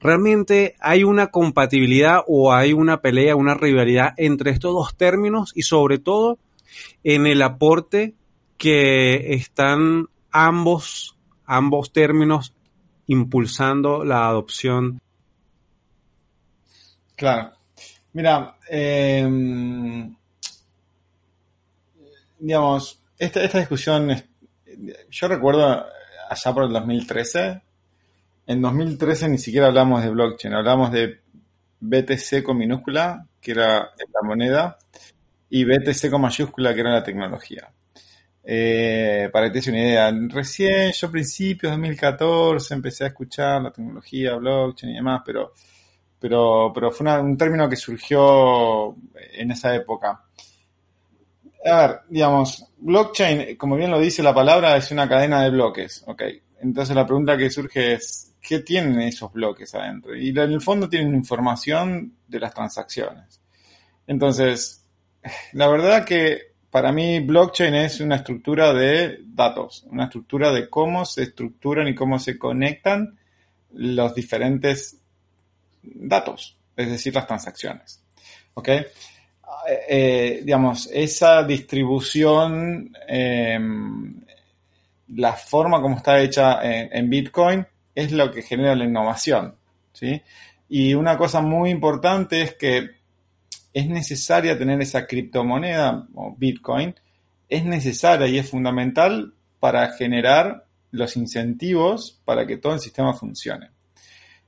realmente 0.00 0.74
hay 0.80 1.04
una 1.04 1.28
compatibilidad 1.28 2.22
o 2.26 2.52
hay 2.52 2.72
una 2.72 3.00
pelea, 3.00 3.36
una 3.36 3.54
rivalidad 3.54 4.14
entre 4.16 4.50
estos 4.50 4.72
dos 4.72 4.96
términos 4.96 5.52
y 5.54 5.62
sobre 5.62 5.98
todo 5.98 6.38
en 7.04 7.26
el 7.26 7.42
aporte 7.42 8.14
que 8.56 9.34
están 9.34 10.08
ambos 10.32 11.16
ambos 11.50 11.92
términos 11.92 12.54
impulsando 13.08 14.04
la 14.04 14.28
adopción. 14.28 15.00
Claro. 17.16 17.59
Mira, 18.12 18.56
em, 18.68 20.14
digamos, 22.38 23.00
esta, 23.18 23.44
esta 23.44 23.58
discusión, 23.58 24.10
yo 25.10 25.28
recuerdo 25.28 25.86
allá 26.28 26.54
por 26.54 26.64
el 26.64 26.72
2013, 26.72 27.62
en 28.46 28.62
2013 28.62 29.28
ni 29.28 29.38
siquiera 29.38 29.68
hablamos 29.68 30.02
de 30.02 30.10
blockchain, 30.10 30.54
hablamos 30.54 30.90
de 30.90 31.20
BTC 31.80 32.42
con 32.42 32.58
minúscula, 32.58 33.26
que 33.40 33.52
era 33.52 33.78
la 33.78 34.22
moneda, 34.24 34.78
y 35.48 35.64
BTC 35.64 36.10
con 36.10 36.22
mayúscula, 36.22 36.74
que 36.74 36.80
era 36.80 36.92
la 36.92 37.04
tecnología. 37.04 37.70
Eh, 38.42 39.28
para 39.32 39.46
que 39.46 39.50
te 39.52 39.58
des 39.58 39.68
una 39.68 39.78
idea, 39.78 40.12
recién 40.28 40.92
yo 40.92 41.06
a 41.06 41.10
principios 41.10 41.70
de 41.70 41.76
2014 41.76 42.74
empecé 42.74 43.04
a 43.04 43.08
escuchar 43.08 43.62
la 43.62 43.70
tecnología, 43.70 44.34
blockchain 44.34 44.92
y 44.92 44.96
demás, 44.96 45.22
pero 45.24 45.52
pero, 46.20 46.70
pero 46.74 46.90
fue 46.90 47.20
un 47.20 47.36
término 47.36 47.68
que 47.68 47.76
surgió 47.76 48.94
en 49.32 49.50
esa 49.50 49.74
época. 49.74 50.22
A 51.64 51.86
ver, 51.86 52.00
digamos, 52.08 52.66
blockchain, 52.78 53.56
como 53.56 53.76
bien 53.76 53.90
lo 53.90 53.98
dice 53.98 54.22
la 54.22 54.34
palabra, 54.34 54.76
es 54.76 54.90
una 54.90 55.08
cadena 55.08 55.42
de 55.42 55.50
bloques, 55.50 56.04
¿ok? 56.06 56.22
Entonces 56.60 56.94
la 56.94 57.06
pregunta 57.06 57.36
que 57.36 57.50
surge 57.50 57.94
es, 57.94 58.34
¿qué 58.40 58.60
tienen 58.60 59.00
esos 59.00 59.32
bloques 59.32 59.74
adentro? 59.74 60.14
Y 60.14 60.28
en 60.28 60.38
el 60.38 60.60
fondo 60.60 60.88
tienen 60.88 61.14
información 61.14 62.14
de 62.28 62.40
las 62.40 62.52
transacciones. 62.52 63.40
Entonces, 64.06 64.86
la 65.52 65.68
verdad 65.68 66.04
que 66.04 66.50
para 66.70 66.92
mí 66.92 67.20
blockchain 67.20 67.74
es 67.74 68.00
una 68.00 68.16
estructura 68.16 68.72
de 68.72 69.20
datos, 69.24 69.86
una 69.90 70.04
estructura 70.04 70.52
de 70.52 70.68
cómo 70.68 71.04
se 71.04 71.24
estructuran 71.24 71.88
y 71.88 71.94
cómo 71.94 72.18
se 72.18 72.38
conectan 72.38 73.18
los 73.72 74.14
diferentes 74.14 74.99
datos, 75.82 76.56
es 76.76 76.90
decir, 76.90 77.14
las 77.14 77.26
transacciones. 77.26 78.02
¿Ok? 78.54 78.68
Eh, 78.68 78.84
eh, 79.88 80.40
digamos, 80.44 80.88
esa 80.92 81.42
distribución, 81.42 82.92
em, 83.06 84.20
la 85.08 85.32
forma 85.34 85.80
como 85.80 85.96
está 85.96 86.20
hecha 86.20 86.60
en, 86.62 87.10
Bitcoin 87.10 87.66
es 87.94 88.12
lo 88.12 88.30
que 88.30 88.42
genera 88.42 88.74
la 88.76 88.84
innovación. 88.84 89.56
¿sí? 89.92 90.22
Y 90.68 90.94
una 90.94 91.18
cosa 91.18 91.40
muy 91.40 91.70
importante 91.70 92.42
es 92.42 92.54
que 92.54 92.90
es 93.72 93.88
necesaria 93.88 94.58
tener 94.58 94.80
esa 94.80 95.06
criptomoneda 95.06 96.06
o 96.14 96.34
Bitcoin, 96.36 96.94
es 97.48 97.64
necesaria 97.64 98.26
y 98.28 98.38
es 98.38 98.48
fundamental 98.48 99.34
para 99.58 99.92
generar 99.92 100.64
los 100.92 101.16
incentivos 101.16 102.20
para 102.24 102.46
que 102.46 102.56
todo 102.56 102.74
el 102.74 102.80
sistema 102.80 103.12
funcione. 103.12 103.70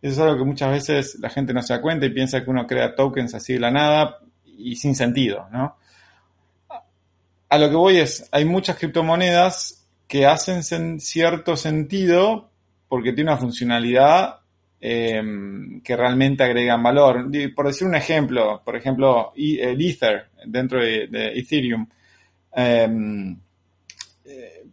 Eso 0.03 0.15
es 0.15 0.19
algo 0.19 0.39
que 0.39 0.45
muchas 0.45 0.71
veces 0.71 1.17
la 1.21 1.31
gente 1.31 1.55
no 1.55 1.63
se 1.63 1.73
da 1.73 1.81
cuenta 1.81 2.05
y 2.05 2.11
piensa 2.11 2.43
que 2.43 2.51
uno 2.51 2.67
crea 2.67 2.97
tokens 2.97 3.35
así 3.35 3.53
de 3.53 3.61
la 3.61 3.71
nada 3.71 4.19
y 4.45 4.75
sin 4.75 4.97
sentido, 4.97 5.47
¿no? 5.53 5.77
A 7.49 7.59
lo 7.59 7.71
que 7.71 7.77
voy 7.77 7.99
es, 7.99 8.29
hay 8.33 8.45
muchas 8.45 8.77
criptomonedas 8.79 9.87
que 10.09 10.27
hacen 10.27 10.99
cierto 11.01 11.57
sentido 11.57 12.51
porque 12.89 13.13
tiene 13.13 13.31
una 13.31 13.39
funcionalidad 13.39 14.41
em, 14.81 15.81
que 15.83 15.97
realmente 15.97 16.43
agregan 16.43 16.83
valor. 16.83 17.31
Por 17.55 17.67
decir 17.69 17.87
un 17.87 17.95
ejemplo, 17.95 18.61
por 18.65 18.75
ejemplo, 18.77 19.33
el 19.37 19.81
Ether 19.81 20.27
dentro 20.45 20.81
de, 20.81 21.33
Ethereum. 21.39 21.87
Em, 22.55 23.39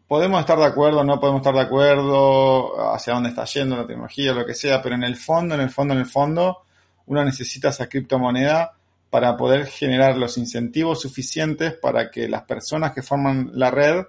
podemos 0.10 0.39
estar 0.39 0.58
de 0.58 0.65
acuerdo, 0.65 1.04
no 1.04 1.19
podemos 1.19 1.41
estar 1.41 1.54
de 1.54 1.62
acuerdo 1.62 2.91
hacia 2.91 3.13
dónde 3.13 3.30
está 3.30 3.45
yendo 3.45 3.78
la 3.78 3.86
tecnología, 3.86 4.34
lo 4.34 4.43
que 4.43 4.56
sea, 4.56 4.82
pero 4.82 4.95
en 4.95 5.04
el 5.04 5.15
fondo, 5.15 5.54
en 5.54 5.62
el 5.62 5.69
fondo, 5.69 5.93
en 5.93 6.00
el 6.00 6.08
fondo, 6.08 6.63
uno 7.06 7.24
necesita 7.24 7.69
esa 7.69 7.88
criptomoneda 7.88 8.74
para 9.12 9.38
poder 9.38 9.67
generar 9.67 10.17
los 10.17 10.39
incentivos 10.39 11.00
suficientes 11.00 11.76
para 11.76 12.10
que 12.10 12.28
las 12.28 12.41
personas 12.41 12.91
que 12.91 13.04
forman 13.04 13.52
la 13.54 13.69
red 13.69 14.04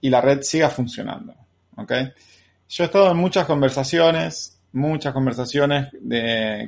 y 0.00 0.10
la 0.10 0.20
red 0.20 0.42
siga 0.42 0.70
funcionando. 0.70 1.34
Yo 2.68 2.84
he 2.84 2.86
estado 2.86 3.10
en 3.10 3.16
muchas 3.16 3.46
conversaciones, 3.46 4.60
muchas 4.72 5.12
conversaciones 5.12 5.88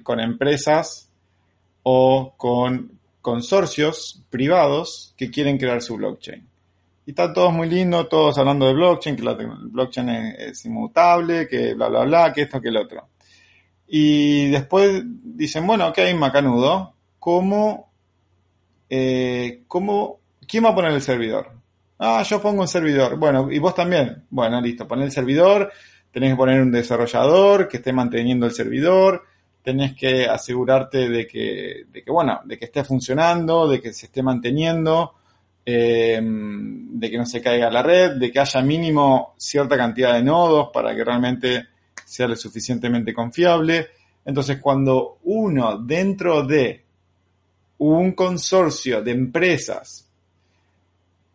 con 0.02 0.18
empresas 0.18 1.08
o 1.84 2.34
con 2.36 2.98
consorcios 3.22 4.20
privados 4.30 5.14
que 5.16 5.30
quieren 5.30 5.58
crear 5.58 5.80
su 5.80 5.96
blockchain. 5.96 6.47
Y 7.08 7.12
están 7.12 7.32
todos 7.32 7.54
muy 7.54 7.70
lindos, 7.70 8.06
todos 8.10 8.36
hablando 8.36 8.66
de 8.66 8.74
blockchain, 8.74 9.16
que 9.16 9.22
la 9.22 9.32
blockchain 9.32 10.10
es, 10.10 10.62
inmutable, 10.66 11.48
que 11.48 11.72
bla, 11.72 11.88
bla, 11.88 12.04
bla, 12.04 12.32
que 12.34 12.42
esto, 12.42 12.60
que 12.60 12.68
el 12.68 12.76
otro. 12.76 13.08
Y 13.86 14.50
después 14.50 15.02
dicen, 15.06 15.66
bueno, 15.66 15.88
ok, 15.88 15.98
macanudo, 16.18 16.92
¿cómo, 17.18 17.90
eh, 18.90 19.62
cómo, 19.66 20.20
quién 20.46 20.66
va 20.66 20.68
a 20.68 20.74
poner 20.74 20.92
el 20.92 21.00
servidor? 21.00 21.50
Ah, 21.98 22.22
yo 22.28 22.42
pongo 22.42 22.60
un 22.60 22.68
servidor. 22.68 23.16
Bueno, 23.16 23.50
y 23.50 23.58
vos 23.58 23.74
también. 23.74 24.26
Bueno, 24.28 24.60
listo, 24.60 24.86
pon 24.86 25.00
el 25.00 25.10
servidor, 25.10 25.72
tenés 26.10 26.32
que 26.32 26.36
poner 26.36 26.60
un 26.60 26.70
desarrollador 26.70 27.68
que 27.68 27.78
esté 27.78 27.90
manteniendo 27.90 28.44
el 28.44 28.52
servidor, 28.52 29.22
tenés 29.62 29.94
que 29.94 30.26
asegurarte 30.26 31.08
de 31.08 31.26
que, 31.26 31.84
de 31.90 32.04
que, 32.04 32.10
bueno, 32.10 32.42
de 32.44 32.58
que 32.58 32.66
esté 32.66 32.84
funcionando, 32.84 33.66
de 33.66 33.80
que 33.80 33.94
se 33.94 34.04
esté 34.04 34.22
manteniendo, 34.22 35.14
eh, 35.64 36.20
de 36.98 37.10
que 37.10 37.16
no 37.16 37.26
se 37.26 37.40
caiga 37.40 37.70
la 37.70 37.82
red, 37.82 38.16
de 38.16 38.32
que 38.32 38.40
haya 38.40 38.60
mínimo 38.60 39.34
cierta 39.36 39.76
cantidad 39.76 40.14
de 40.14 40.22
nodos 40.22 40.70
para 40.72 40.94
que 40.94 41.04
realmente 41.04 41.68
sea 42.04 42.26
lo 42.26 42.34
suficientemente 42.34 43.14
confiable. 43.14 43.88
Entonces, 44.24 44.58
cuando 44.60 45.18
uno 45.24 45.78
dentro 45.78 46.42
de 46.42 46.84
un 47.78 48.12
consorcio 48.12 49.00
de 49.00 49.12
empresas 49.12 50.08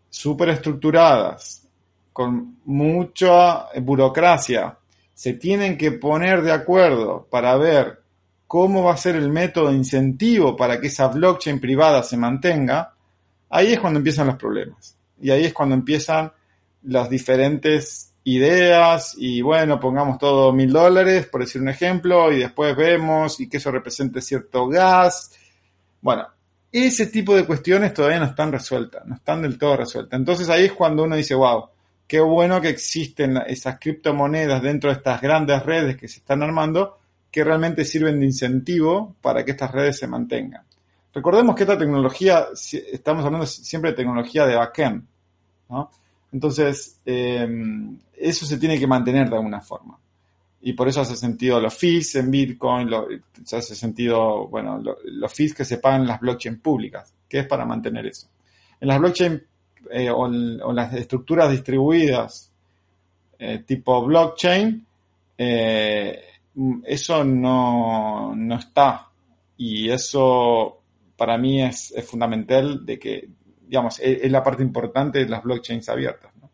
súper 0.09 0.49
estructuradas, 0.49 1.65
con 2.11 2.57
mucha 2.65 3.67
burocracia, 3.79 4.77
se 5.13 5.33
tienen 5.33 5.77
que 5.77 5.93
poner 5.93 6.41
de 6.41 6.51
acuerdo 6.51 7.25
para 7.31 7.55
ver 7.55 8.03
cómo 8.45 8.83
va 8.83 8.93
a 8.93 8.97
ser 8.97 9.15
el 9.15 9.29
método 9.29 9.69
de 9.69 9.77
incentivo 9.77 10.55
para 10.55 10.79
que 10.79 10.87
esa 10.87 11.07
blockchain 11.07 11.59
privada 11.59 12.03
se 12.03 12.17
mantenga, 12.17 12.93
Ahí 13.55 13.73
es 13.73 13.79
cuando 13.79 13.99
empiezan 13.99 14.25
los 14.25 14.35
problemas. 14.37 14.97
Y 15.21 15.31
ahí 15.31 15.45
es 15.45 15.53
cuando 15.53 15.75
empiezan 15.75 16.31
las 16.83 17.09
diferentes 17.09 18.13
ideas 18.25 19.15
y 19.17 19.41
bueno, 19.41 19.79
pongamos 19.79 20.17
todo 20.17 20.53
mil 20.53 20.71
dólares, 20.71 21.27
por 21.27 21.41
decir 21.41 21.61
un 21.61 21.69
ejemplo, 21.69 22.31
y 22.31 22.39
después 22.39 22.75
vemos 22.75 23.39
y 23.39 23.49
que 23.49 23.57
eso 23.57 23.71
represente 23.71 24.21
cierto 24.21 24.67
gas. 24.67 25.31
Bueno, 26.01 26.27
ese 26.71 27.07
tipo 27.07 27.35
de 27.35 27.45
cuestiones 27.45 27.93
todavía 27.93 28.19
no 28.19 28.25
están 28.25 28.51
resueltas, 28.51 29.05
no 29.05 29.15
están 29.15 29.41
del 29.41 29.57
todo 29.57 29.77
resueltas. 29.77 30.19
Entonces 30.19 30.49
ahí 30.49 30.65
es 30.65 30.73
cuando 30.73 31.03
uno 31.03 31.15
dice, 31.15 31.35
wow, 31.35 31.69
qué 32.07 32.19
bueno 32.19 32.61
que 32.61 32.69
existen 32.69 33.37
esas 33.47 33.77
criptomonedas 33.79 34.61
dentro 34.61 34.89
de 34.89 34.97
estas 34.97 35.21
grandes 35.21 35.63
redes 35.63 35.97
que 35.97 36.07
se 36.07 36.19
están 36.19 36.43
armando, 36.43 36.97
que 37.29 37.43
realmente 37.43 37.85
sirven 37.85 38.19
de 38.19 38.25
incentivo 38.25 39.15
para 39.21 39.43
que 39.43 39.51
estas 39.51 39.71
redes 39.71 39.97
se 39.97 40.07
mantengan. 40.07 40.63
Recordemos 41.13 41.55
que 41.55 41.63
esta 41.63 41.77
tecnología, 41.77 42.47
estamos 42.91 43.23
hablando 43.23 43.45
siempre 43.45 43.91
de 43.91 43.97
tecnología 43.97 44.47
de 44.47 44.55
backend, 44.55 45.05
¿no? 45.69 45.91
Entonces, 46.31 46.99
eh, 47.05 47.47
eso 48.17 48.45
se 48.47 48.57
tiene 48.57 48.79
que 48.79 48.87
mantener 48.87 49.29
de 49.29 49.35
alguna 49.35 49.61
forma. 49.61 49.99
Y 50.61 50.73
por 50.73 50.87
eso 50.87 51.01
hace 51.01 51.15
sentido 51.15 51.59
los 51.59 51.75
fees 51.75 52.15
en 52.15 52.31
Bitcoin, 52.31 52.89
hace 53.45 53.75
sentido, 53.75 54.47
bueno, 54.47 54.81
los 55.03 55.31
fees 55.31 55.53
que 55.53 55.65
se 55.65 55.77
pagan 55.77 56.01
en 56.01 56.07
las 56.07 56.19
blockchains 56.19 56.59
públicas, 56.59 57.13
que 57.29 57.39
es 57.39 57.47
para 57.47 57.65
mantener 57.65 58.07
eso. 58.07 58.29
En 58.79 58.87
las 58.87 58.97
blockchains 58.97 59.41
eh, 59.91 60.09
o, 60.09 60.27
las 60.73 60.93
estructuras 60.93 61.51
distribuidas 61.51 62.51
eh, 63.37 63.59
tipo 63.67 64.03
blockchain, 64.03 64.87
eso 65.37 67.23
no, 67.23 68.33
no 68.35 68.55
está. 68.55 69.09
Y 69.57 69.89
eso 69.89 70.82
para 71.17 71.37
mí 71.37 71.61
es, 71.61 71.93
fundamental 72.05 72.85
de 72.85 72.99
que, 72.99 73.29
digamos, 73.67 73.99
es, 73.99 74.31
la 74.31 74.43
parte 74.43 74.63
importante 74.63 75.19
de 75.19 75.29
las 75.29 75.43
blockchains 75.43 75.87
abiertas. 75.89 76.31
¿no? 76.41 76.51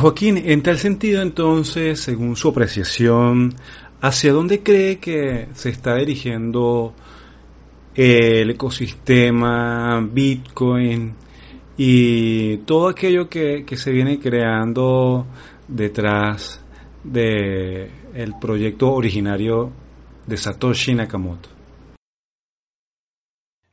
Joaquín, 0.00 0.38
en 0.38 0.62
tal 0.62 0.78
sentido 0.78 1.22
entonces, 1.22 2.00
según 2.00 2.36
su 2.36 2.48
apreciación, 2.48 3.54
¿hacia 4.00 4.32
dónde 4.32 4.62
cree 4.62 4.98
que 4.98 5.48
se 5.54 5.70
está 5.70 5.96
dirigiendo 5.96 6.94
el 7.94 8.50
ecosistema 8.50 10.00
Bitcoin 10.00 11.14
y 11.76 12.58
todo 12.58 12.88
aquello 12.88 13.28
que, 13.28 13.64
que 13.66 13.76
se 13.76 13.90
viene 13.90 14.18
creando 14.18 15.26
detrás 15.68 16.64
de 17.04 17.90
el 18.14 18.34
proyecto 18.40 18.92
originario 18.92 19.72
de 20.26 20.36
Satoshi 20.36 20.94
Nakamoto? 20.94 21.51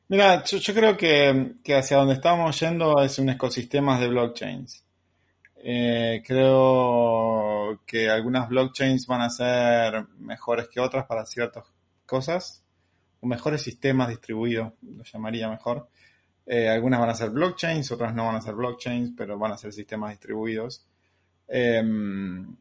Mira, 0.09 0.43
yo, 0.43 0.73
creo 0.73 0.97
que, 0.97 1.77
hacia 1.77 1.97
donde 1.97 2.15
estamos 2.15 2.59
yendo 2.59 2.99
es 3.03 3.19
un 3.19 3.29
ecosistema 3.29 3.99
de 3.99 4.07
blockchains. 4.07 4.83
Eh, 5.57 6.23
creo 6.25 7.81
que 7.85 8.09
algunas 8.09 8.49
blockchains 8.49 9.05
van 9.05 9.21
a 9.21 9.29
ser 9.29 10.07
mejores 10.17 10.67
que 10.67 10.79
otras 10.79 11.05
para 11.05 11.27
ciertas 11.27 11.63
cosas, 12.07 12.63
o 13.19 13.27
mejores 13.27 13.61
sistemas 13.61 14.09
distribuidos, 14.09 14.73
lo 14.81 15.03
llamaría 15.03 15.47
mejor. 15.47 15.87
Eh, 16.43 16.67
algunas 16.67 16.99
van 16.99 17.09
a 17.11 17.13
ser 17.13 17.29
blockchains, 17.29 17.91
otras 17.91 18.15
no 18.15 18.25
van 18.25 18.37
a 18.37 18.41
ser 18.41 18.55
blockchains, 18.55 19.13
pero 19.15 19.37
van 19.37 19.51
a 19.51 19.57
ser 19.59 19.71
sistemas 19.71 20.09
distribuidos. 20.09 20.87
Em, 21.47 22.55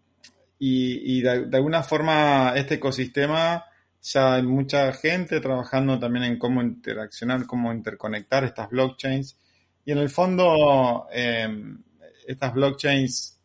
y, 0.58 1.22
de, 1.22 1.48
alguna 1.56 1.82
forma 1.82 2.52
este 2.56 2.74
ecosistema 2.74 3.64
ya 4.02 4.34
hay 4.34 4.42
mucha 4.42 4.92
gente 4.92 5.40
trabajando 5.40 5.98
también 5.98 6.24
en 6.24 6.38
cómo 6.38 6.62
interaccionar, 6.62 7.46
cómo 7.46 7.72
interconectar 7.72 8.44
estas 8.44 8.70
blockchains. 8.70 9.38
Y 9.84 9.92
en 9.92 9.98
el 9.98 10.10
fondo, 10.10 11.06
em, 11.12 11.82
estas 12.26 12.52
blockchains 12.54 13.40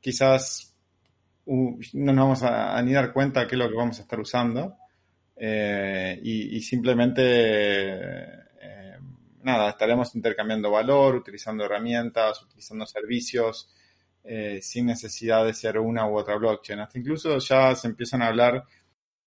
quizás 0.00 0.74
no 1.46 2.12
nos 2.12 2.24
vamos 2.24 2.42
a, 2.42 2.80
ni 2.82 2.92
dar 2.92 3.12
cuenta 3.12 3.46
qué 3.46 3.54
es 3.54 3.58
lo 3.58 3.68
que 3.68 3.76
vamos 3.76 3.98
a 3.98 4.02
estar 4.02 4.18
usando. 4.20 4.76
Eh, 5.36 6.20
y, 6.22 6.60
simplemente, 6.60 7.92
em, 8.60 9.16
nada, 9.42 9.70
estaremos 9.70 10.14
intercambiando 10.14 10.70
valor, 10.70 11.16
utilizando 11.16 11.64
herramientas, 11.64 12.42
utilizando 12.42 12.86
servicios, 12.86 13.68
eh, 14.22 14.60
sin 14.62 14.86
necesidad 14.86 15.44
de 15.44 15.54
ser 15.54 15.78
una 15.78 16.06
u 16.08 16.16
otra 16.16 16.36
blockchain. 16.36 16.80
Hasta 16.80 16.98
incluso 16.98 17.38
ya 17.38 17.74
se 17.74 17.88
empiezan 17.88 18.22
a 18.22 18.28
hablar 18.28 18.64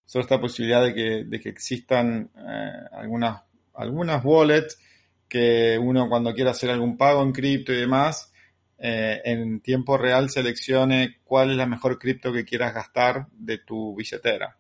sobre 0.08 0.24
esta 0.24 0.40
posibilidad 0.40 0.84
de 0.84 0.94
que, 0.96 1.24
de 1.26 1.40
que 1.40 1.50
existan 1.50 2.32
eh, 2.36 2.72
algunas, 2.94 3.42
algunas 3.76 4.24
wallets 4.24 4.80
que 5.28 5.78
uno 5.78 6.08
cuando 6.08 6.34
quiera 6.34 6.52
hacer 6.52 6.70
algún 6.70 6.98
pago 6.98 7.22
en 7.22 7.34
cripto 7.34 7.74
y 7.74 7.82
demás, 7.82 8.32
eh, 8.80 9.22
en 9.26 9.60
tiempo 9.60 9.98
real 9.98 10.30
seleccione 10.30 11.18
cuál 11.26 11.52
es 11.52 11.58
la 11.58 11.66
mejor 11.66 12.00
cripto 12.00 12.32
que 12.32 12.46
quieras 12.46 12.74
gastar 12.74 13.28
de 13.34 13.58
tu 13.60 13.94
billetera, 13.96 14.58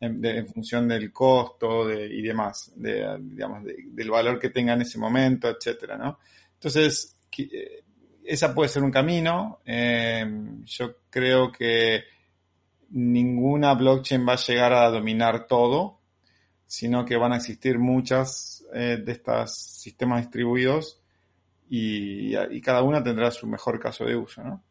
en, 0.00 0.48
función 0.48 0.88
del 0.88 1.12
costo 1.12 1.92
y 1.92 2.22
demás, 2.22 2.72
de, 2.74 3.18
del 3.20 4.10
valor 4.10 4.38
que 4.38 4.48
tenga 4.48 4.72
en 4.72 4.80
ese 4.80 4.98
momento, 4.98 5.50
etcétera, 5.50 5.98
¿no? 5.98 6.18
Entonces, 6.54 7.18
eh, 7.36 7.82
esa 8.24 8.54
puede 8.54 8.70
ser 8.70 8.82
un 8.82 8.90
camino. 8.90 9.60
yo 9.66 10.96
creo 11.10 11.52
que 11.52 12.15
ninguna 12.90 13.74
blockchain 13.74 14.26
va 14.26 14.34
a 14.34 14.36
llegar 14.36 14.72
a 14.72 14.90
dominar 14.90 15.46
todo, 15.46 16.00
sino 16.66 17.04
que 17.04 17.16
van 17.16 17.32
a 17.32 17.36
existir 17.36 17.78
muchas 17.78 18.64
eh, 18.74 18.98
de 19.04 19.12
estos 19.12 19.54
sistemas 19.54 20.22
distribuidos 20.22 21.00
y, 21.68 22.32
cada 22.60 22.82
una 22.82 23.02
tendrá 23.02 23.30
su 23.30 23.46
mejor 23.46 23.80
caso 23.80 24.04
de 24.04 24.16
uso, 24.16 24.42
¿no? 24.42 24.62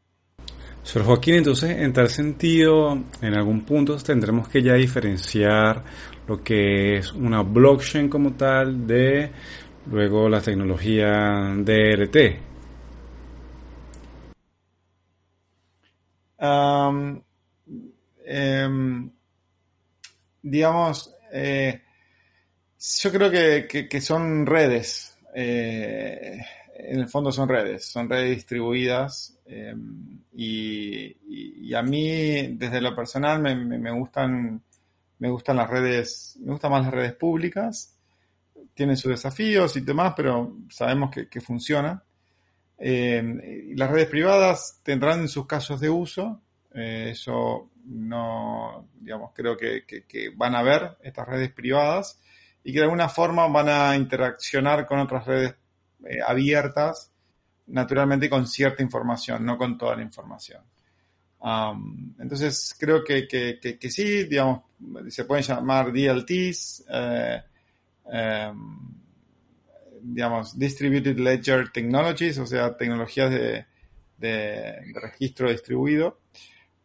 Sor 0.83 1.03
Joaquín, 1.03 1.35
entonces, 1.35 1.77
en 1.79 1.91
tal 1.93 2.09
sentido, 2.09 2.93
en 3.21 3.33
algún 3.33 3.61
punto 3.65 3.97
tendremos 3.97 4.47
que 4.47 4.61
ya 4.61 4.73
diferenciar 4.73 5.83
lo 6.27 6.43
que 6.43 6.97
es 6.97 7.11
una 7.11 7.41
blockchain 7.41 8.07
como 8.07 8.33
tal 8.33 8.85
de 8.85 9.31
luego 9.89 10.29
la 10.29 10.41
tecnología 10.41 11.55
DRT. 11.57 12.17
Um, 16.39 17.21
Em, 18.25 19.09
digamos, 20.41 21.13
eh, 21.31 21.81
yo 23.01 23.11
creo 23.11 23.31
que, 23.31 24.01
son 24.01 24.45
redes. 24.45 25.17
Eh, 25.33 26.39
en 26.77 26.99
el 26.99 27.07
fondo 27.07 27.31
son 27.31 27.49
redes, 27.49 27.85
son 27.85 28.09
redes 28.09 28.35
distribuidas. 28.35 29.37
Em, 29.45 30.19
y, 30.33 31.73
a 31.73 31.81
mí, 31.81 32.55
desde 32.57 32.81
lo 32.81 32.95
personal, 32.95 33.41
me, 33.41 33.91
gustan, 33.91 34.61
me 35.19 35.29
gustan 35.29 35.57
las 35.57 35.69
redes, 35.69 36.37
me 36.41 36.51
gustan 36.51 36.71
más 36.71 36.83
las 36.85 36.93
redes 36.93 37.13
públicas. 37.13 37.97
Tienen 38.73 38.97
sus 38.97 39.11
desafíos 39.11 39.75
y 39.75 39.81
demás, 39.81 40.13
pero 40.15 40.57
sabemos 40.69 41.11
que, 41.11 41.27
que 41.27 41.41
funcionan. 41.41 42.01
Em, 42.77 43.75
las 43.75 43.89
redes 43.89 44.07
privadas 44.07 44.79
tendrán 44.83 45.21
en 45.21 45.27
sus 45.27 45.47
casos 45.47 45.79
de 45.79 45.89
uso. 45.89 46.41
Eh, 46.73 47.09
eso 47.11 47.71
no, 47.85 48.89
digamos, 48.99 49.31
creo 49.33 49.55
que, 49.57 49.83
van 50.35 50.55
a 50.55 50.63
ver 50.63 50.97
estas 51.01 51.27
redes 51.27 51.51
privadas 51.51 52.19
y 52.63 52.71
que 52.71 52.79
de 52.79 52.85
alguna 52.85 53.09
forma 53.09 53.47
van 53.47 53.69
a 53.69 53.95
interaccionar 53.95 54.85
con 54.87 54.99
otras 54.99 55.25
redes 55.25 55.55
eh, 56.05 56.17
abiertas, 56.25 57.11
naturalmente 57.67 58.29
con 58.29 58.47
cierta 58.47 58.83
información, 58.83 59.45
no 59.45 59.57
con 59.57 59.77
toda 59.77 59.95
la 59.95 60.01
información. 60.01 60.61
entonces, 62.19 62.75
creo 62.79 63.03
que, 63.03 63.27
sí, 63.89 64.23
digamos, 64.23 64.63
se 65.09 65.25
pueden 65.25 65.43
llamar 65.43 65.91
DLTs, 65.91 66.85
eh, 66.89 67.43
em, 68.11 68.79
digamos, 70.01 70.57
Distributed 70.57 71.17
Ledger 71.17 71.71
Technologies, 71.71 72.37
o 72.39 72.45
sea, 72.47 72.75
tecnologías 72.75 73.31
de, 73.31 73.65
registro 74.93 75.51
distribuido. 75.51 76.19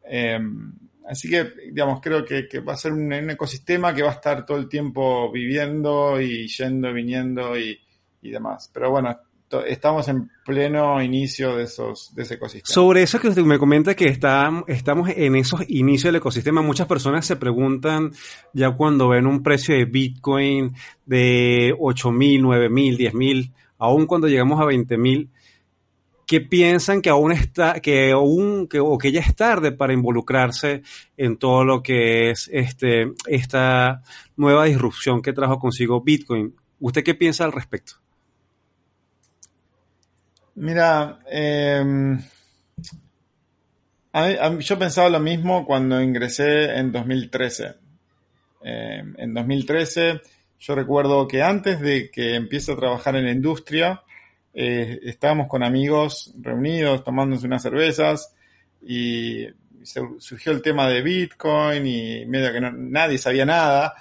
Em, 0.02 0.72
Así 1.10 1.28
que, 1.28 1.44
digamos, 1.72 2.00
creo 2.00 2.24
que, 2.24 2.60
va 2.60 2.74
a 2.74 2.76
ser 2.76 2.92
un, 2.92 3.12
ecosistema 3.12 3.92
que 3.92 4.02
va 4.02 4.10
a 4.10 4.14
estar 4.14 4.46
todo 4.46 4.58
el 4.58 4.68
tiempo 4.68 5.28
viviendo 5.32 6.20
y 6.20 6.46
yendo, 6.46 6.92
viniendo 6.92 7.58
y, 7.58 7.80
demás. 8.22 8.70
Pero 8.72 8.92
bueno, 8.92 9.18
estamos 9.66 10.06
en 10.06 10.30
pleno 10.46 11.02
inicio 11.02 11.56
de, 11.56 11.64
esos, 11.64 12.14
de 12.14 12.22
ese 12.22 12.34
ecosistema. 12.34 12.72
Sobre 12.72 13.02
eso 13.02 13.18
que 13.18 13.26
usted 13.26 13.42
me 13.42 13.58
comenta 13.58 13.96
que 13.96 14.06
está, 14.06 14.62
estamos 14.68 15.10
en 15.10 15.34
esos 15.34 15.62
inicios 15.68 16.12
del 16.12 16.20
ecosistema, 16.20 16.62
muchas 16.62 16.86
personas 16.86 17.26
se 17.26 17.34
preguntan 17.34 18.12
ya 18.52 18.70
cuando 18.70 19.08
ven 19.08 19.26
un 19.26 19.42
precio 19.42 19.74
de 19.74 19.86
Bitcoin 19.86 20.76
de 21.06 21.74
8 21.76 22.12
mil, 22.12 22.40
9 22.40 22.68
mil, 22.68 22.96
10 22.96 23.14
mil, 23.14 23.52
aún 23.78 24.06
cuando 24.06 24.28
llegamos 24.28 24.60
a 24.60 24.64
20 24.64 24.96
mil, 24.96 25.28
que 26.30 26.40
piensan 26.40 27.02
que 27.02 27.10
aún 27.10 27.32
está, 27.32 27.80
que 27.80 28.12
aún, 28.12 28.68
o 28.80 28.98
que 28.98 29.10
ya 29.10 29.18
es 29.18 29.34
tarde 29.34 29.72
para 29.72 29.92
involucrarse 29.92 30.82
en 31.16 31.36
todo 31.36 31.64
lo 31.64 31.82
que 31.82 32.30
es 32.30 32.48
este, 32.52 33.14
esta 33.26 34.04
nueva 34.36 34.66
disrupción 34.66 35.22
que 35.22 35.32
trajo 35.32 35.58
consigo 35.58 36.02
Bitcoin. 36.02 36.54
¿Usted 36.78 37.02
qué 37.02 37.16
piensa 37.16 37.44
al 37.44 37.50
respecto? 37.50 37.94
Mira, 40.54 41.18
em, 41.28 42.22
yo 44.60 44.78
pensaba 44.78 45.08
lo 45.08 45.18
mismo 45.18 45.66
cuando 45.66 46.00
ingresé 46.00 46.76
en 46.76 46.92
2013. 46.92 47.74
Em, 48.62 49.16
en 49.18 49.34
2013 49.34 50.20
yo 50.60 50.76
recuerdo 50.76 51.26
que 51.26 51.42
antes 51.42 51.80
de 51.80 52.08
que 52.08 52.36
empiece 52.36 52.70
a 52.70 52.76
trabajar 52.76 53.16
en 53.16 53.24
la 53.24 53.32
industria, 53.32 54.04
eh, 54.52 54.98
estábamos 55.04 55.46
con 55.48 55.62
amigos 55.62 56.34
reunidos 56.40 57.04
tomándose 57.04 57.46
unas 57.46 57.62
cervezas 57.62 58.34
y 58.82 59.46
surgió 59.82 60.52
el 60.52 60.62
tema 60.62 60.88
de 60.88 61.02
Bitcoin 61.02 61.86
y 61.86 62.26
medio 62.26 62.52
que 62.52 62.60
nadie 62.60 63.18
sabía 63.18 63.44
nada. 63.44 63.94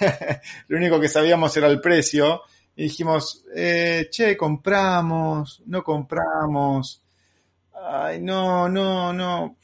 Lo 0.68 0.76
único 0.76 1.00
que 1.00 1.08
sabíamos 1.08 1.56
era 1.56 1.66
el 1.66 1.80
precio 1.80 2.42
y 2.76 2.84
dijimos, 2.84 3.44
eh, 3.54 4.08
che, 4.10 4.36
compramos, 4.36 5.62
no 5.66 5.82
compramos. 5.82 7.02
Ay, 7.72 8.20
no, 8.20 8.68
no, 8.68 9.12
no. 9.12 9.58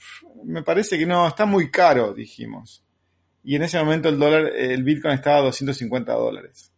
Me 0.44 0.62
parece 0.62 0.98
que 0.98 1.06
no, 1.06 1.26
está 1.26 1.46
muy 1.46 1.70
caro, 1.70 2.12
dijimos. 2.12 2.84
Y 3.42 3.56
en 3.56 3.62
ese 3.62 3.78
momento 3.78 4.08
el 4.08 4.18
dólar, 4.18 4.52
el 4.54 4.82
Bitcoin 4.82 5.14
estaba 5.14 5.38
a 5.38 5.42
250 5.42 6.12
dólares. 6.12 6.69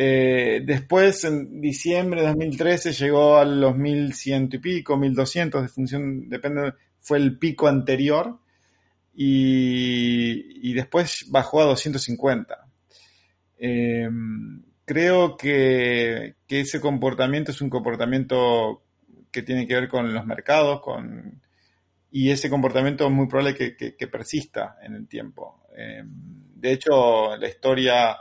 Eh, 0.00 0.62
después, 0.64 1.24
en 1.24 1.60
diciembre 1.60 2.20
de 2.20 2.28
2013, 2.28 2.92
llegó 2.92 3.36
a 3.36 3.44
los 3.44 3.76
1100 3.76 4.48
y 4.52 4.58
pico, 4.58 4.96
1200, 4.96 5.62
de 5.62 5.68
función, 5.68 6.28
depende, 6.28 6.72
fue 7.00 7.18
el 7.18 7.36
pico 7.36 7.66
anterior. 7.66 8.38
Y, 9.12 10.72
después 10.72 11.26
bajó 11.30 11.62
a 11.62 11.64
250. 11.64 12.68
Eh, 13.58 14.08
creo 14.84 15.36
que, 15.36 16.36
ese 16.48 16.80
comportamiento 16.80 17.50
es 17.50 17.60
un 17.60 17.68
comportamiento 17.68 18.84
que 19.32 19.42
tiene 19.42 19.66
que 19.66 19.74
ver 19.74 19.88
con 19.88 20.14
los 20.14 20.24
mercados, 20.24 20.80
con, 20.80 21.42
y 22.12 22.30
ese 22.30 22.48
comportamiento 22.48 23.04
es 23.06 23.10
muy 23.10 23.26
probable 23.26 23.56
que, 23.56 24.06
persista 24.06 24.76
en 24.80 24.94
el 24.94 25.08
tiempo. 25.08 25.64
Eh, 25.76 26.04
de 26.04 26.72
hecho, 26.72 27.36
la 27.36 27.48
historia 27.48 28.16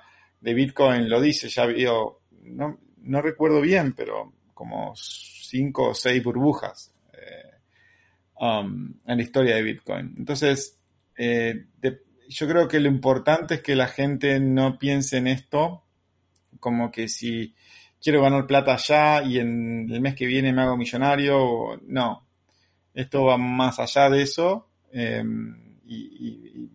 de 0.47 0.53
Bitcoin 0.53 1.10
lo 1.10 1.19
dice, 1.19 1.49
ya 1.49 1.65
vio, 1.65 2.21
no, 2.43 2.79
no 3.01 3.21
recuerdo 3.21 3.60
bien, 3.60 3.91
pero 3.91 4.31
como 4.53 4.93
cinco 4.95 5.89
o 5.89 5.93
seis 5.93 6.23
burbujas 6.23 6.93
eh, 7.12 7.51
um, 8.39 8.93
en 9.05 9.17
la 9.17 9.21
historia 9.21 9.55
de 9.55 9.62
Bitcoin. 9.62 10.15
Entonces, 10.17 10.79
eh, 11.17 11.65
yo 12.29 12.47
creo 12.47 12.65
que 12.65 12.79
lo 12.79 12.88
importante 12.88 13.55
es 13.55 13.62
que 13.62 13.75
la 13.75 13.89
gente 13.89 14.39
no 14.39 14.79
piense 14.79 15.17
en 15.17 15.27
esto 15.27 15.83
como 16.62 16.91
que 16.91 17.10
si 17.10 17.53
quiero 18.01 18.21
ganar 18.21 18.47
plata 18.47 18.77
ya 18.77 19.21
y 19.23 19.39
en 19.39 19.89
el 19.91 19.99
mes 19.99 20.15
que 20.15 20.27
viene 20.27 20.53
me 20.53 20.62
hago 20.62 20.77
millonario, 20.77 21.77
no. 21.88 22.25
Esto 22.93 23.25
va 23.25 23.38
más 23.38 23.79
allá 23.79 24.10
de 24.10 24.21
eso 24.21 24.69
em, 24.93 25.75
y, 25.86 26.69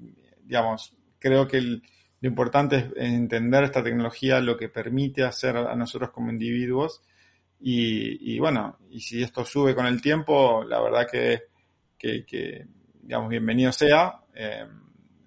digamos, 0.44 0.94
creo 1.18 1.48
que 1.48 1.80
lo 2.22 2.28
importante 2.28 2.76
es 2.76 2.86
entender 2.94 3.64
esta 3.64 3.82
tecnología, 3.82 4.40
lo 4.40 4.56
que 4.56 4.68
permite 4.68 5.24
hacer 5.24 5.56
a 5.56 5.74
nosotros 5.74 6.10
como 6.10 6.30
individuos 6.30 7.02
y, 7.64 8.38
bueno, 8.38 8.78
y 8.90 9.00
si 9.00 9.22
esto 9.22 9.44
sube 9.44 9.74
con 9.74 9.86
el 9.86 10.00
tiempo, 10.00 10.64
la 10.64 10.80
verdad 10.80 11.06
que, 11.10 11.42
que, 11.98 12.66
digamos, 13.02 13.28
bienvenido 13.28 13.72
sea. 13.72 14.20
Em, 14.34 14.68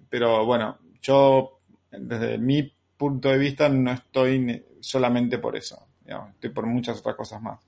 pero 0.08 0.44
bueno, 0.46 0.78
yo 1.02 1.60
desde 1.90 2.38
mi 2.38 2.74
punto 2.96 3.28
de 3.28 3.38
vista 3.38 3.68
no 3.68 3.92
estoy 3.92 4.64
solamente 4.80 5.38
por 5.38 5.54
eso, 5.56 5.88
estoy 6.04 6.50
por 6.50 6.66
muchas 6.66 6.98
otras 6.98 7.16
cosas 7.16 7.42
más. 7.42 7.65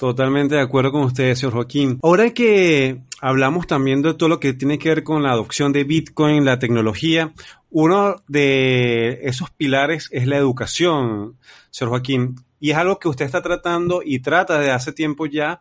Totalmente 0.00 0.54
de 0.54 0.62
acuerdo 0.62 0.92
con 0.92 1.02
usted, 1.02 1.34
señor 1.34 1.52
Joaquín. 1.52 1.98
Ahora 2.02 2.30
que 2.30 3.02
hablamos 3.20 3.66
también 3.66 4.00
de 4.00 4.14
todo 4.14 4.30
lo 4.30 4.40
que 4.40 4.54
tiene 4.54 4.78
que 4.78 4.88
ver 4.88 5.04
con 5.04 5.22
la 5.22 5.32
adopción 5.32 5.74
de 5.74 5.84
Bitcoin, 5.84 6.46
la 6.46 6.58
tecnología, 6.58 7.34
uno 7.68 8.16
de 8.26 9.18
esos 9.24 9.50
pilares 9.50 10.08
es 10.10 10.26
la 10.26 10.38
educación, 10.38 11.36
señor 11.70 11.90
Joaquín, 11.90 12.36
y 12.58 12.70
es 12.70 12.78
algo 12.78 12.98
que 12.98 13.08
usted 13.08 13.26
está 13.26 13.42
tratando 13.42 14.00
y 14.02 14.20
trata 14.20 14.58
de 14.58 14.70
hace 14.70 14.92
tiempo 14.92 15.26
ya 15.26 15.60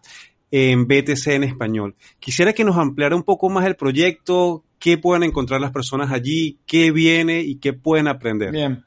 en 0.52 0.88
BTC 0.88 1.28
en 1.28 1.43
español. 1.43 1.97
Quisiera 2.21 2.54
que 2.54 2.63
nos 2.63 2.78
ampliara 2.78 3.17
un 3.17 3.23
poco 3.23 3.49
más 3.49 3.65
el 3.65 3.75
proyecto, 3.75 4.63
qué 4.80 4.97
pueden 4.97 5.23
encontrar 5.23 5.60
las 5.60 5.71
personas 5.71 6.13
allí, 6.13 6.60
qué 6.65 6.91
viene 6.91 7.41
y 7.41 7.56
qué 7.56 7.73
pueden 7.73 8.08
aprender. 8.08 8.52
Bien. 8.52 8.86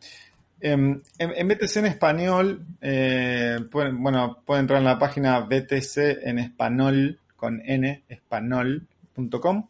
Em, 0.65 1.03
en, 1.19 1.49
BTC 1.49 1.77
en 1.79 1.87
español, 1.87 2.65
eh, 2.81 3.59
pueden, 3.69 4.01
bueno, 4.01 4.39
pueden 4.47 4.61
entrar 4.61 4.79
en 4.79 4.85
la 4.85 4.97
página 4.97 5.41
BTC 5.41 6.23
en 6.23 6.39
español 6.39 7.19
con 7.35 7.61
n, 7.65 8.05
español.com 8.09 9.67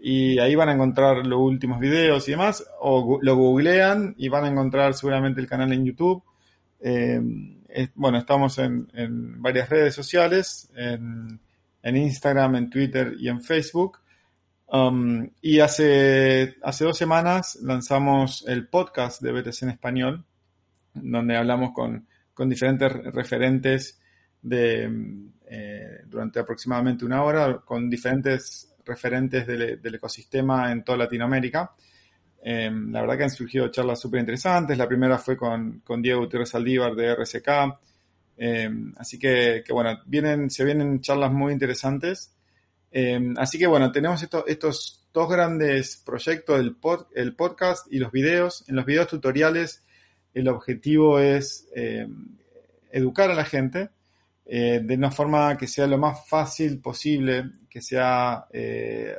y 0.00 0.40
ahí 0.40 0.56
van 0.56 0.70
a 0.70 0.72
encontrar 0.72 1.24
los 1.24 1.38
últimos 1.38 1.78
videos 1.78 2.26
y 2.26 2.32
demás, 2.32 2.66
o 2.80 3.20
lo 3.22 3.36
googlean 3.36 4.16
y 4.18 4.28
van 4.28 4.44
a 4.46 4.48
encontrar 4.48 4.94
seguramente 4.94 5.40
el 5.40 5.46
canal 5.46 5.72
en 5.72 5.84
YouTube. 5.84 6.24
Em, 6.80 7.58
bueno, 7.94 8.18
estamos 8.18 8.58
en, 8.58 8.88
varias 9.40 9.68
redes 9.68 9.94
sociales, 9.94 10.68
en, 10.74 11.38
en 11.84 11.96
Instagram, 11.96 12.56
en 12.56 12.68
Twitter 12.70 13.14
y 13.16 13.28
en 13.28 13.40
Facebook. 13.42 14.00
Um, 14.68 15.30
y 15.40 15.60
hace, 15.60 16.56
hace 16.62 16.84
dos 16.84 16.98
semanas 16.98 17.56
lanzamos 17.62 18.44
el 18.48 18.66
podcast 18.66 19.22
de 19.22 19.32
BTC 19.32 19.62
en 19.62 19.70
español, 19.70 20.24
donde 20.92 21.36
hablamos 21.36 21.70
con, 21.72 22.06
diferentes 22.48 22.92
referentes 22.92 24.00
de, 24.42 24.90
eh, 25.48 26.00
durante 26.06 26.40
aproximadamente 26.40 27.04
una 27.04 27.22
hora, 27.22 27.60
con 27.64 27.88
diferentes 27.88 28.74
referentes 28.84 29.46
del, 29.46 29.94
ecosistema 29.94 30.72
en 30.72 30.82
toda 30.82 30.98
Latinoamérica. 30.98 31.72
Em, 32.42 32.92
la 32.92 33.00
verdad 33.00 33.16
que 33.18 33.24
han 33.24 33.30
surgido 33.30 33.68
charlas 33.68 34.00
súper 34.00 34.20
interesantes. 34.20 34.76
La 34.78 34.88
primera 34.88 35.18
fue 35.18 35.36
con, 35.36 35.82
Diego 36.00 36.20
Gutiérrez 36.20 36.54
Aldívar 36.54 36.94
de 36.94 37.14
RSK. 37.14 37.78
Em, 38.36 38.92
así 38.98 39.18
que, 39.18 39.62
que, 39.64 39.72
bueno, 39.72 39.98
vienen, 40.06 40.50
se 40.50 40.64
vienen 40.64 41.00
charlas 41.00 41.32
muy 41.32 41.52
interesantes 41.52 42.35
Em, 42.98 43.34
así 43.36 43.58
que 43.58 43.66
bueno, 43.66 43.92
tenemos 43.92 44.26
estos 44.46 45.06
dos 45.12 45.28
grandes 45.28 45.98
proyectos, 45.98 46.58
el, 46.58 46.76
el, 47.14 47.36
podcast 47.36 47.92
y 47.92 47.98
los 47.98 48.10
videos. 48.10 48.64
En 48.68 48.76
los 48.76 48.86
videos 48.86 49.08
tutoriales 49.08 49.84
el 50.32 50.48
objetivo 50.48 51.18
es 51.18 51.68
em, 51.74 52.38
educar 52.90 53.30
a 53.30 53.34
la 53.34 53.44
gente 53.44 53.90
eh, 54.46 54.80
de 54.82 54.94
una 54.94 55.10
forma 55.10 55.58
que 55.58 55.66
sea 55.66 55.86
lo 55.86 55.98
más 55.98 56.26
fácil 56.26 56.80
posible, 56.80 57.44
que 57.68 57.82
sea, 57.82 58.46
eh, 58.50 59.14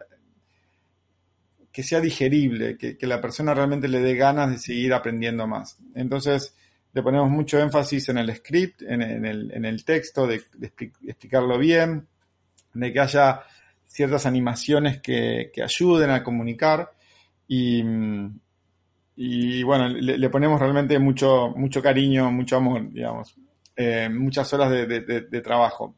que 1.71 1.83
sea 1.83 2.01
digerible, 2.01 2.79
que, 2.79 2.97
la 3.01 3.21
persona 3.21 3.53
realmente 3.53 3.87
le 3.87 3.99
dé 3.99 4.15
ganas 4.15 4.49
de 4.49 4.57
seguir 4.57 4.91
aprendiendo 4.91 5.45
más. 5.45 5.77
Entonces, 5.93 6.55
le 6.93 7.03
ponemos 7.03 7.29
mucho 7.29 7.59
énfasis 7.59 8.09
en 8.09 8.17
el 8.17 8.35
script, 8.35 8.81
en, 8.81 9.03
el, 9.03 9.85
texto, 9.85 10.25
de 10.25 10.41
explicarlo 11.05 11.59
bien, 11.59 12.07
de 12.73 12.91
que 12.91 12.99
haya 12.99 13.43
ciertas 13.97 14.27
animaciones 14.27 15.01
que, 15.01 15.51
ayuden 15.63 16.11
a 16.11 16.23
comunicar 16.23 16.93
y, 17.47 17.83
y 19.15 19.63
bueno, 19.63 19.87
le, 19.89 20.29
ponemos 20.29 20.59
realmente 20.59 20.99
mucho, 20.99 21.51
mucho 21.55 21.81
cariño, 21.81 22.31
mucho 22.31 22.57
amor, 22.57 22.91
digamos, 22.91 23.35
eh, 23.75 24.07
muchas 24.07 24.53
horas 24.53 24.69
de, 24.69 25.41
trabajo. 25.41 25.95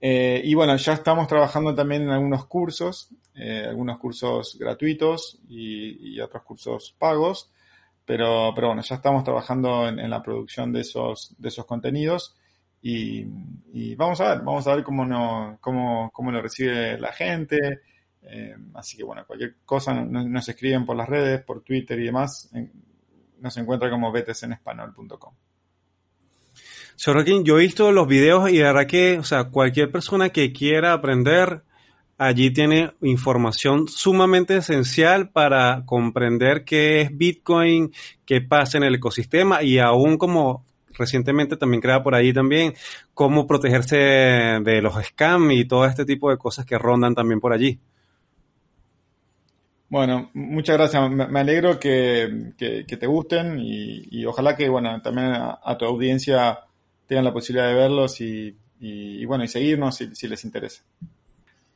Eh, 0.00 0.42
y 0.44 0.54
bueno, 0.54 0.74
ya 0.76 0.94
estamos 0.94 1.28
trabajando 1.28 1.76
también 1.76 2.02
en 2.02 2.10
algunos 2.10 2.46
cursos, 2.46 3.08
eh, 3.36 3.66
algunos 3.68 3.98
cursos 3.98 4.58
gratuitos 4.58 5.38
y, 5.48 6.18
otros 6.18 6.42
cursos 6.42 6.96
pagos, 6.98 7.52
pero, 8.04 8.50
pero 8.52 8.66
bueno, 8.66 8.82
ya 8.82 8.96
estamos 8.96 9.22
trabajando 9.22 9.86
en, 9.86 10.00
en 10.00 10.10
la 10.10 10.20
producción 10.20 10.72
de 10.72 10.80
esos, 10.80 11.36
de 11.38 11.48
esos 11.50 11.66
contenidos 11.66 12.34
y, 12.86 13.94
vamos 13.94 14.20
a 14.20 14.34
ver, 14.34 14.44
vamos 14.44 14.66
a 14.66 14.74
ver 14.74 14.84
cómo, 14.84 15.06
no, 15.06 15.56
cómo, 15.62 16.10
cómo 16.12 16.30
lo 16.30 16.42
recibe 16.42 16.98
la 16.98 17.12
gente. 17.12 17.80
Eh, 18.22 18.54
así 18.74 18.98
que 18.98 19.04
bueno, 19.04 19.24
cualquier 19.26 19.56
cosa 19.64 19.94
nos, 19.94 20.48
escriben 20.48 20.84
por 20.84 20.94
las 20.94 21.08
redes, 21.08 21.42
por 21.42 21.62
Twitter 21.62 21.98
y 21.98 22.04
demás. 22.04 22.50
nos 23.40 23.56
encuentra 23.56 23.88
como 23.88 24.12
btsenespanol.com. 24.12 25.34
Señor 26.96 27.24
yo 27.42 27.58
he 27.58 27.62
visto 27.62 27.90
los 27.90 28.06
videos 28.06 28.50
y 28.50 28.58
la 28.58 28.72
verdad 28.72 28.86
que, 28.86 29.18
o 29.18 29.24
sea, 29.24 29.44
cualquier 29.44 29.90
persona 29.90 30.28
que 30.28 30.52
quiera 30.52 30.92
aprender, 30.92 31.62
allí 32.18 32.52
tiene 32.52 32.92
información 33.00 33.88
sumamente 33.88 34.58
esencial 34.58 35.30
para 35.30 35.84
comprender 35.86 36.64
qué 36.64 37.00
es 37.00 37.16
Bitcoin, 37.16 37.92
qué 38.26 38.42
pasa 38.42 38.76
en 38.76 38.84
el 38.84 38.96
ecosistema 38.96 39.62
y 39.62 39.78
aún 39.78 40.18
como 40.18 40.64
recientemente 40.96 41.56
también 41.56 41.80
crea 41.80 42.02
por 42.02 42.14
ahí 42.14 42.32
también 42.32 42.74
cómo 43.12 43.46
protegerse 43.46 43.96
de 43.96 44.82
los 44.82 44.94
scams 45.04 45.52
y 45.54 45.64
todo 45.64 45.84
este 45.86 46.04
tipo 46.04 46.30
de 46.30 46.38
cosas 46.38 46.64
que 46.64 46.78
rondan 46.78 47.14
también 47.14 47.40
por 47.40 47.52
allí. 47.52 47.78
Bueno, 49.94 50.30
muchas 50.34 50.76
gracias. 50.76 51.08
Me, 51.08 51.38
alegro 51.38 51.78
que, 51.78 52.52
te 52.56 53.06
gusten 53.06 53.60
y, 53.60 54.24
ojalá 54.26 54.56
que, 54.56 54.68
bueno, 54.68 55.00
también 55.02 55.28
a, 55.34 55.78
tu 55.78 55.84
audiencia 55.84 56.58
tengan 57.06 57.24
la 57.24 57.32
posibilidad 57.32 57.68
de 57.68 57.74
verlos 57.74 58.20
y, 58.20 59.24
bueno, 59.24 59.44
y 59.44 59.48
seguirnos 59.48 59.96
si, 59.96 60.26
les 60.26 60.44
interesa. 60.44 60.82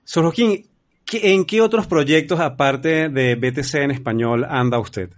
Sor 0.03 0.25
Joaquín, 0.25 0.67
¿en 1.13 1.45
qué 1.45 1.61
otros 1.61 1.87
proyectos 1.87 2.41
aparte 2.41 3.09
de 3.09 3.37
BTC 3.37 3.75
en 3.75 3.91
español 3.93 4.45
anda 4.49 4.81
usted? 4.81 5.11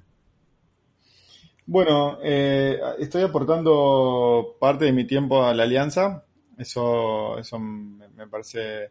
Bueno, 1.71 2.19
eh, 2.21 2.81
estoy 2.99 3.23
aportando 3.23 4.57
parte 4.59 4.87
de 4.87 4.93
mi 4.93 5.05
tiempo 5.07 5.45
a 5.45 5.55
la 5.55 5.63
alianza. 5.63 6.25
Eso, 6.59 7.39
eso 7.39 7.61
me, 7.61 8.27
parece, 8.27 8.91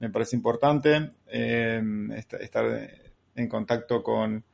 me 0.00 0.10
parece 0.10 0.34
importante. 0.34 1.08
Eh, 1.28 1.80
estar 2.40 2.90
en 3.32 3.48
contacto 3.48 4.02
con, 4.02 4.44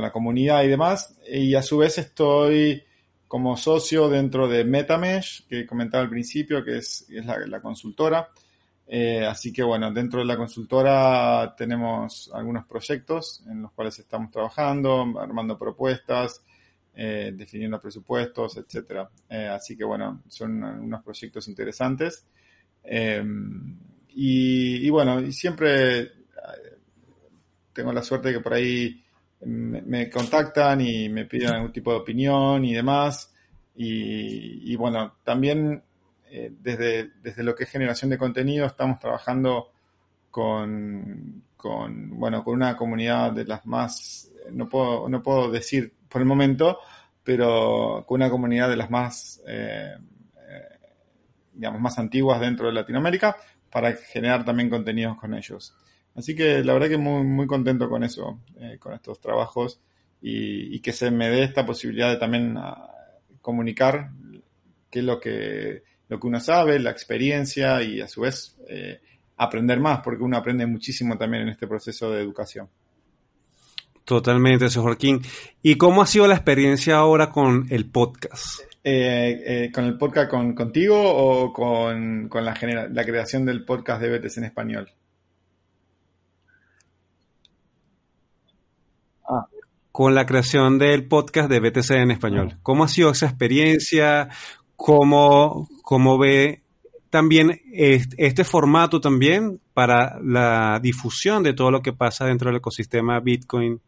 la 0.00 0.10
comunidad 0.10 0.64
y 0.64 0.68
demás. 0.68 1.18
Y 1.30 1.54
a 1.54 1.60
su 1.60 1.76
vez 1.76 1.98
estoy 1.98 2.82
como 3.28 3.58
socio 3.58 4.08
dentro 4.08 4.48
de 4.48 4.64
MetaMesh, 4.64 5.46
que 5.48 5.66
comentaba 5.66 6.04
al 6.04 6.08
principio, 6.08 6.64
que 6.64 6.78
es, 6.78 7.06
la, 7.10 7.60
consultora. 7.60 8.30
Eh, 8.88 9.24
así 9.26 9.52
que 9.52 9.62
bueno, 9.62 9.92
dentro 9.92 10.20
de 10.20 10.26
la 10.26 10.36
consultora 10.36 11.54
tenemos 11.56 12.30
algunos 12.32 12.66
proyectos 12.66 13.42
en 13.50 13.62
los 13.62 13.72
cuales 13.72 13.98
estamos 13.98 14.30
trabajando, 14.30 15.18
armando 15.18 15.58
propuestas, 15.58 16.44
eh, 16.94 17.32
definiendo 17.34 17.80
presupuestos, 17.80 18.56
etcétera. 18.56 19.10
Eh, 19.28 19.48
así 19.48 19.76
que 19.76 19.84
bueno, 19.84 20.22
son 20.28 20.62
unos 20.62 21.02
proyectos 21.02 21.48
interesantes. 21.48 22.26
y, 24.14 24.86
y, 24.86 24.90
bueno, 24.90 25.20
y 25.20 25.32
siempre 25.32 26.12
tengo 27.72 27.92
la 27.92 28.02
suerte 28.02 28.28
de 28.28 28.34
que 28.34 28.40
por 28.40 28.54
ahí 28.54 29.02
me, 29.44 30.08
contactan 30.10 30.80
y 30.80 31.08
me 31.08 31.26
piden 31.26 31.50
algún 31.50 31.72
tipo 31.72 31.92
de 31.92 31.98
opinión 31.98 32.64
y 32.64 32.74
demás. 32.74 33.32
Y, 33.74 34.74
bueno, 34.76 35.16
también 35.22 35.82
eh, 36.38 36.52
desde, 36.60 37.12
desde 37.22 37.42
lo 37.42 37.54
que 37.54 37.64
es 37.64 37.70
generación 37.70 38.10
de 38.10 38.18
contenido 38.18 38.66
estamos 38.66 38.98
trabajando 38.98 39.70
con, 40.30 41.42
bueno, 42.10 42.44
con 42.44 42.54
una 42.54 42.76
comunidad 42.76 43.32
de 43.32 43.46
las 43.46 43.64
más, 43.64 44.30
no 44.52 44.68
puedo, 44.68 45.08
no 45.08 45.22
puedo 45.22 45.50
decir 45.50 45.94
por 46.10 46.20
el 46.20 46.26
momento, 46.26 46.78
pero 47.24 48.04
con 48.06 48.16
una 48.16 48.28
comunidad 48.28 48.68
de 48.68 48.76
las 48.76 48.90
más, 48.90 49.42
eh, 49.46 49.96
eh, 49.96 50.78
digamos, 51.54 51.80
más 51.80 51.98
antiguas 51.98 52.38
dentro 52.38 52.66
de 52.66 52.74
Latinoamérica 52.74 53.36
para 53.70 53.94
generar 53.94 54.44
también 54.44 54.68
contenidos 54.68 55.16
con 55.16 55.32
ellos. 55.32 55.74
Así 56.14 56.34
que 56.34 56.62
la 56.62 56.74
verdad 56.74 56.88
que 56.88 56.98
muy, 56.98 57.24
muy 57.24 57.46
contento 57.46 57.88
con 57.88 58.04
eso, 58.04 58.40
eh, 58.60 58.76
con 58.78 58.92
estos 58.92 59.20
trabajos 59.20 59.80
y, 60.20 60.80
que 60.80 60.92
se 60.92 61.10
me 61.10 61.30
dé 61.30 61.44
esta 61.44 61.64
posibilidad 61.64 62.10
de 62.10 62.18
también 62.18 62.56
ah, 62.58 62.90
comunicar 63.40 64.10
qué 64.90 64.98
es 64.98 65.04
lo 65.04 65.18
que, 65.18 65.95
lo 66.08 66.20
que 66.20 66.26
uno 66.26 66.40
sabe, 66.40 66.78
la 66.78 66.90
experiencia 66.90 67.82
y 67.82 68.00
a 68.00 68.08
su 68.08 68.22
vez 68.22 68.56
eh, 68.68 69.00
aprender 69.36 69.80
más, 69.80 70.00
porque 70.02 70.22
uno 70.22 70.36
aprende 70.36 70.66
muchísimo 70.66 71.16
también 71.18 71.44
en 71.44 71.48
este 71.50 71.66
proceso 71.66 72.10
de 72.10 72.22
educación. 72.22 72.68
Totalmente, 74.04 74.70
señor 74.70 74.86
Joaquín. 74.86 75.20
¿Y 75.62 75.76
cómo 75.76 76.02
ha 76.02 76.06
sido 76.06 76.28
la 76.28 76.34
experiencia 76.34 76.96
ahora 76.96 77.30
con 77.30 77.66
el 77.70 77.90
podcast? 77.90 78.60
Eh, 78.84 79.68
¿Con 79.74 79.84
el 79.84 79.98
podcast 79.98 80.30
con, 80.30 80.54
contigo 80.54 80.96
o 80.96 81.52
con, 81.52 82.28
con 82.28 82.44
la, 82.44 82.56
la 82.92 83.04
creación 83.04 83.44
del 83.44 83.64
podcast 83.64 84.00
de 84.00 84.10
Betes 84.10 84.38
en 84.38 84.44
español? 84.44 84.88
con 89.96 90.14
la 90.14 90.26
creación 90.26 90.78
del 90.78 91.08
podcast 91.08 91.48
de 91.48 91.58
BTC 91.58 91.90
en 91.92 92.10
español. 92.10 92.58
¿Cómo 92.62 92.84
ha 92.84 92.88
sido 92.88 93.12
esa 93.12 93.24
experiencia? 93.24 94.28
¿Cómo, 94.76 95.68
cómo 95.82 96.18
ve 96.18 96.62
también 97.10 97.60
este 97.72 98.44
formato 98.44 99.00
también 99.00 99.60
para 99.74 100.18
la 100.22 100.78
difusión 100.82 101.42
de 101.42 101.54
todo 101.54 101.70
lo 101.70 101.82
que 101.82 101.92
pasa 101.92 102.26
dentro 102.26 102.50
del 102.50 102.58
ecosistema 102.58 103.20
Bitcoin? 103.20 103.80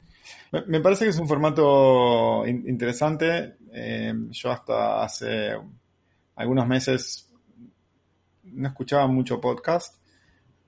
Me 0.67 0.81
parece 0.81 1.05
que 1.05 1.11
es 1.11 1.19
un 1.19 1.29
formato 1.29 2.47
interesante. 2.47 3.57
Eh, 3.73 4.15
yo 4.31 4.51
hasta 4.51 5.03
hace 5.03 5.51
algunos 6.37 6.67
meses 6.67 7.31
no 8.45 8.69
escuchaba 8.69 9.07
mucho 9.07 9.41
podcast 9.41 9.99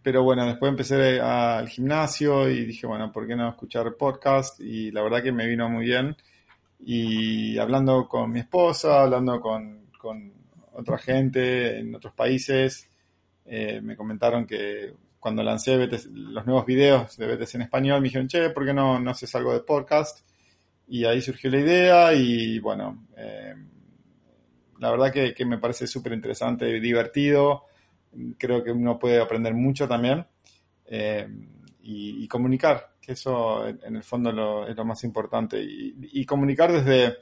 pero 0.03 0.23
bueno, 0.23 0.47
después 0.47 0.71
empecé 0.71 1.21
al 1.21 1.69
gimnasio 1.69 2.49
y 2.49 2.65
dije, 2.65 2.87
bueno, 2.87 3.13
¿por 3.13 3.27
qué 3.27 3.37
no 3.37 3.49
escuchar 3.49 3.95
podcast? 3.97 4.59
Y 4.61 4.91
la 4.91 5.03
verdad 5.03 5.23
que 5.23 5.33
me 5.33 5.47
vino 5.47 5.69
muy 5.69 5.85
bien. 5.85 6.17
Y 6.79 7.59
hablando 7.59 8.09
con 8.09 8.33
mi 8.33 8.41
esposa, 8.41 9.03
hablando 9.03 9.41
con, 9.41 9.80
otra 10.73 10.99
gente 10.99 11.79
en 11.79 11.95
otros 11.95 12.15
países, 12.15 12.89
eh, 13.45 13.81
me 13.81 13.97
comentaron 13.97 14.47
que 14.47 14.95
cuando 15.19 15.43
lancé 15.43 15.77
los 16.13 16.47
nuevos 16.47 16.65
videos 16.65 17.17
de 17.17 17.35
BTC 17.35 17.55
en 17.57 17.63
español, 17.63 18.01
me 18.01 18.09
dijeron, 18.09 18.29
che, 18.29 18.51
¿por 18.51 18.65
qué 18.65 18.73
no, 18.73 18.99
no 18.99 19.11
haces 19.11 19.35
algo 19.35 19.53
de 19.53 19.61
podcast? 19.61 20.27
Y 20.89 21.05
ahí 21.05 21.21
surgió 21.21 21.51
la 21.51 21.59
idea 21.61 22.15
y 22.15 22.59
bueno, 22.59 23.07
eh, 23.17 23.55
la 24.79 24.91
verdad 24.91 25.13
que, 25.13 25.35
que 25.35 25.45
me 25.45 25.59
parece 25.59 25.87
súper 25.87 26.13
interesante 26.13 26.69
y 26.69 26.81
divertido 26.81 27.65
creo 28.39 28.63
que 28.63 28.73
uno 28.73 28.99
puede 28.99 29.21
aprender 29.21 29.55
mucho 29.55 29.87
también 29.87 30.27
eh, 30.87 31.29
y, 31.83 32.29
comunicar, 32.29 32.95
que 33.01 33.13
eso 33.13 33.67
en 33.67 33.97
el 33.97 34.03
fondo 34.05 34.67
es 34.67 34.77
lo 34.77 34.85
más 34.85 35.03
importante. 35.03 35.61
Y, 35.61 36.25
comunicar 36.25 36.71
desde, 36.71 37.17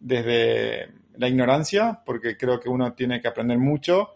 desde 0.00 0.92
la 1.18 1.28
ignorancia, 1.28 2.00
porque 2.04 2.36
creo 2.36 2.58
que 2.58 2.68
uno 2.68 2.92
tiene 2.94 3.20
que 3.20 3.28
aprender 3.28 3.58
mucho, 3.58 4.10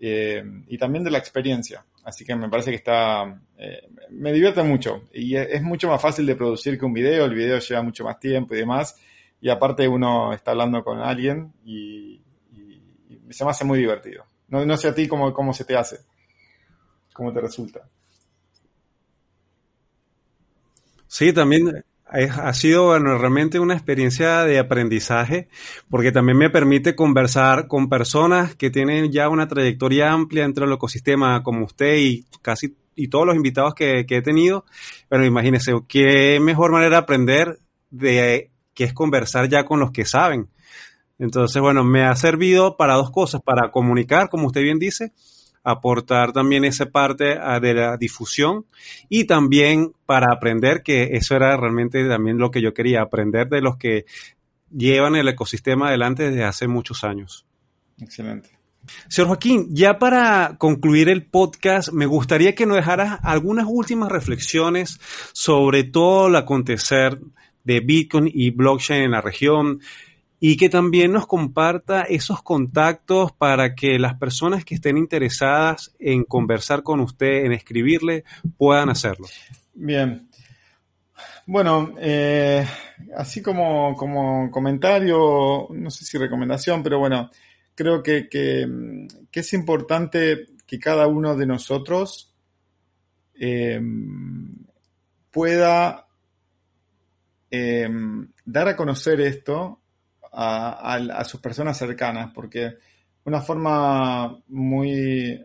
eh, 0.00 0.42
y 0.68 0.78
también 0.78 1.04
de 1.04 1.10
la 1.10 1.18
experiencia. 1.18 1.84
Así 2.04 2.24
que 2.24 2.34
me 2.36 2.48
parece 2.48 2.70
que 2.70 2.76
está, 2.76 3.40
eh, 3.58 3.88
me 4.10 4.32
divierte 4.32 4.62
mucho 4.62 5.04
y 5.12 5.36
es, 5.36 5.62
mucho 5.62 5.88
más 5.88 6.00
fácil 6.00 6.26
de 6.26 6.36
producir 6.36 6.78
que 6.78 6.84
un 6.84 6.92
video, 6.92 7.24
el 7.24 7.34
video 7.34 7.58
lleva 7.58 7.82
mucho 7.82 8.04
más 8.04 8.18
tiempo 8.20 8.54
y 8.54 8.58
demás, 8.58 8.96
y 9.40 9.48
aparte 9.48 9.88
uno 9.88 10.32
está 10.32 10.52
hablando 10.52 10.84
con 10.84 11.00
alguien 11.00 11.52
y 11.64 12.20
se 13.30 13.44
me 13.44 13.50
hace 13.50 13.64
muy 13.64 13.78
divertido. 13.78 14.24
No, 14.48 14.76
sé 14.76 14.88
a 14.88 14.94
ti 14.94 15.08
cómo, 15.08 15.32
cómo 15.32 15.52
se 15.52 15.64
te 15.64 15.76
hace, 15.76 15.98
cómo 17.12 17.32
te 17.32 17.40
resulta. 17.40 17.88
Sí, 21.08 21.32
también 21.32 21.84
ha 22.06 22.52
sido 22.52 22.96
realmente 22.98 23.58
una 23.58 23.74
experiencia 23.74 24.44
de 24.44 24.58
aprendizaje 24.58 25.48
porque 25.88 26.12
también 26.12 26.38
me 26.38 26.50
permite 26.50 26.94
conversar 26.94 27.66
con 27.66 27.88
personas 27.88 28.54
que 28.54 28.70
tienen 28.70 29.10
ya 29.10 29.28
una 29.28 29.48
trayectoria 29.48 30.12
amplia 30.12 30.42
dentro 30.42 30.66
del 30.66 30.74
ecosistema 30.74 31.42
como 31.42 31.64
usted 31.64 31.96
y 31.96 32.24
casi 32.42 32.76
y 32.96 33.08
todos 33.08 33.26
los 33.26 33.36
invitados 33.36 33.74
que, 33.74 34.06
he 34.08 34.22
tenido. 34.22 34.64
Bueno, 35.10 35.24
imagínese, 35.24 35.72
qué 35.88 36.38
mejor 36.40 36.70
manera 36.70 36.90
de 36.90 37.02
aprender 37.02 37.58
de 37.90 38.50
que 38.74 38.84
es 38.84 38.92
conversar 38.92 39.48
ya 39.48 39.64
con 39.64 39.80
los 39.80 39.90
que 39.90 40.04
saben. 40.04 40.48
Entonces, 41.18 41.60
bueno, 41.62 41.84
me 41.84 42.04
ha 42.04 42.14
servido 42.16 42.76
para 42.76 42.94
dos 42.94 43.10
cosas, 43.10 43.40
para 43.40 43.70
comunicar, 43.70 44.28
como 44.28 44.46
usted 44.46 44.62
bien 44.62 44.78
dice, 44.78 45.12
aportar 45.64 46.32
también 46.32 46.64
esa 46.64 46.86
parte 46.86 47.38
ah, 47.40 47.58
de 47.58 47.74
la 47.74 47.96
difusión 47.96 48.66
y 49.08 49.24
también 49.24 49.92
para 50.06 50.32
aprender, 50.32 50.82
que 50.82 51.16
eso 51.16 51.34
era 51.34 51.56
realmente 51.56 52.06
también 52.06 52.38
lo 52.38 52.50
que 52.50 52.60
yo 52.60 52.74
quería, 52.74 53.02
aprender 53.02 53.48
de 53.48 53.62
los 53.62 53.78
que 53.78 54.04
llevan 54.70 55.16
el 55.16 55.28
ecosistema 55.28 55.88
adelante 55.88 56.30
desde 56.30 56.44
hace 56.44 56.68
muchos 56.68 57.02
años. 57.02 57.46
Excelente. 58.00 58.50
Señor 59.08 59.28
Joaquín, 59.28 59.68
ya 59.70 59.98
para 59.98 60.56
concluir 60.58 61.08
el 61.08 61.24
podcast, 61.24 61.90
me 61.92 62.04
gustaría 62.04 62.54
que 62.54 62.66
nos 62.66 62.76
dejaras 62.76 63.18
algunas 63.22 63.66
últimas 63.66 64.10
reflexiones 64.12 65.00
sobre 65.32 65.84
todo 65.84 66.26
el 66.26 66.36
acontecer 66.36 67.18
de 67.64 67.80
Bitcoin 67.80 68.30
y 68.32 68.50
blockchain 68.50 69.04
en 69.04 69.10
la 69.12 69.22
región, 69.22 69.80
y 70.46 70.58
que 70.58 70.68
también 70.68 71.10
nos 71.10 71.26
comparta 71.26 72.02
esos 72.02 72.42
contactos 72.42 73.32
para 73.32 73.74
que 73.74 73.98
las 73.98 74.18
personas 74.18 74.62
que 74.62 74.74
estén 74.74 74.98
interesadas 74.98 75.94
en 75.98 76.22
conversar 76.24 76.82
con 76.82 77.00
usted, 77.00 77.46
en 77.46 77.52
escribirle, 77.52 78.24
puedan 78.58 78.90
hacerlo. 78.90 79.26
Bien. 79.72 80.28
Bueno, 81.46 81.94
eh, 81.98 82.62
así 83.16 83.40
como, 83.40 83.96
como 83.96 84.50
comentario, 84.50 85.66
no 85.70 85.88
sé 85.88 86.04
si 86.04 86.18
recomendación, 86.18 86.82
pero 86.82 86.98
bueno, 86.98 87.30
creo 87.74 88.02
que, 88.02 88.28
es 89.32 89.52
importante 89.54 90.44
que 90.66 90.78
cada 90.78 91.06
uno 91.06 91.34
de 91.36 91.46
nosotros 91.46 92.34
em, 93.34 94.58
pueda 95.30 96.06
em, 97.50 98.28
dar 98.44 98.68
a 98.68 98.76
conocer 98.76 99.22
esto 99.22 99.80
a, 100.34 101.24
sus 101.24 101.40
personas 101.40 101.78
cercanas, 101.78 102.32
porque 102.34 102.74
una 103.24 103.40
forma 103.40 104.38
muy, 104.48 105.44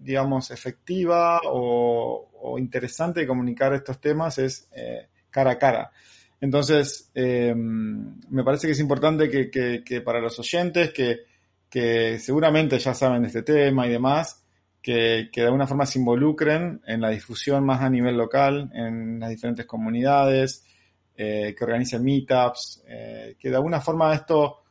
digamos, 0.00 0.50
efectiva 0.50 1.40
o, 1.44 2.22
interesante 2.58 3.20
de 3.20 3.26
comunicar 3.26 3.74
estos 3.74 4.00
temas 4.00 4.38
es 4.38 4.68
eh, 4.72 5.08
cara 5.30 5.52
a 5.52 5.58
cara. 5.58 5.90
Entonces, 6.40 7.10
em, 7.14 8.20
me 8.30 8.44
parece 8.44 8.66
que 8.66 8.72
es 8.72 8.80
importante 8.80 9.28
que, 9.28 10.00
para 10.02 10.20
los 10.20 10.38
oyentes 10.38 10.92
que, 10.92 12.18
seguramente 12.18 12.78
ya 12.78 12.94
saben 12.94 13.22
de 13.22 13.28
este 13.28 13.42
tema 13.42 13.86
y 13.86 13.90
demás, 13.90 14.44
que, 14.80 15.28
de 15.34 15.44
alguna 15.44 15.66
forma 15.66 15.86
se 15.86 15.98
involucren 15.98 16.80
en 16.86 17.00
la 17.00 17.10
difusión 17.10 17.64
más 17.64 17.82
a 17.82 17.90
nivel 17.90 18.16
local, 18.16 18.70
en 18.74 19.18
las 19.18 19.30
diferentes 19.30 19.66
comunidades, 19.66 20.64
eh, 21.16 21.54
que 21.56 21.64
organicen 21.64 22.04
meetups, 22.04 22.84
eh, 22.86 23.36
que 23.38 23.50
de 23.50 23.56
alguna 23.56 23.80
forma 23.80 24.14
esto 24.14 24.62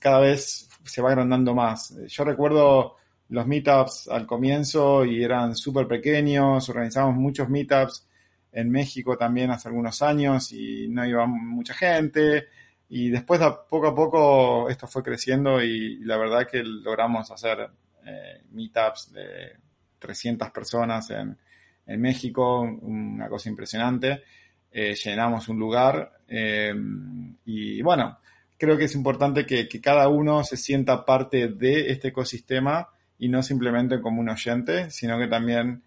cada 0.00 0.20
vez 0.20 0.68
se 0.84 1.02
va 1.02 1.10
agrandando 1.10 1.54
más. 1.54 1.94
Yo 2.08 2.24
recuerdo 2.24 2.96
los 3.28 3.46
meetups 3.46 4.08
al 4.08 4.26
comienzo 4.26 5.04
y 5.04 5.22
eran 5.22 5.54
súper 5.54 5.86
pequeños, 5.86 6.68
organizábamos 6.68 7.16
muchos 7.16 7.48
meetups 7.48 8.06
en 8.52 8.70
México 8.70 9.16
también 9.16 9.50
hace 9.50 9.68
algunos 9.68 10.02
años 10.02 10.52
y 10.52 10.88
no 10.88 11.06
iba 11.06 11.26
mucha 11.26 11.74
gente. 11.74 12.48
Y 12.88 13.10
después, 13.10 13.40
poco 13.68 13.86
a 13.86 13.94
poco, 13.94 14.68
esto 14.68 14.86
fue 14.88 15.02
creciendo 15.02 15.62
y, 15.62 15.98
la 15.98 16.16
verdad 16.16 16.46
que 16.50 16.62
logramos 16.64 17.30
hacer 17.30 17.70
eh, 18.04 18.42
meetups 18.50 19.12
de 19.12 19.56
300 19.98 20.50
personas 20.50 21.10
en, 21.10 21.36
México, 22.00 22.60
una 22.60 23.28
cosa 23.28 23.48
impresionante. 23.48 24.22
Eh, 24.72 24.94
llenamos 24.94 25.48
un 25.48 25.58
lugar 25.58 26.12
eh, 26.28 26.72
y 27.44 27.82
bueno, 27.82 28.18
creo 28.56 28.78
que 28.78 28.84
es 28.84 28.94
importante 28.94 29.44
que, 29.44 29.68
que, 29.68 29.80
cada 29.80 30.08
uno 30.08 30.44
se 30.44 30.56
sienta 30.56 31.04
parte 31.04 31.48
de 31.48 31.90
este 31.90 32.08
ecosistema 32.08 32.88
y 33.18 33.28
no 33.28 33.42
simplemente 33.42 34.00
como 34.00 34.20
un 34.20 34.28
oyente, 34.28 34.90
sino 34.90 35.18
que 35.18 35.26
también 35.26 35.82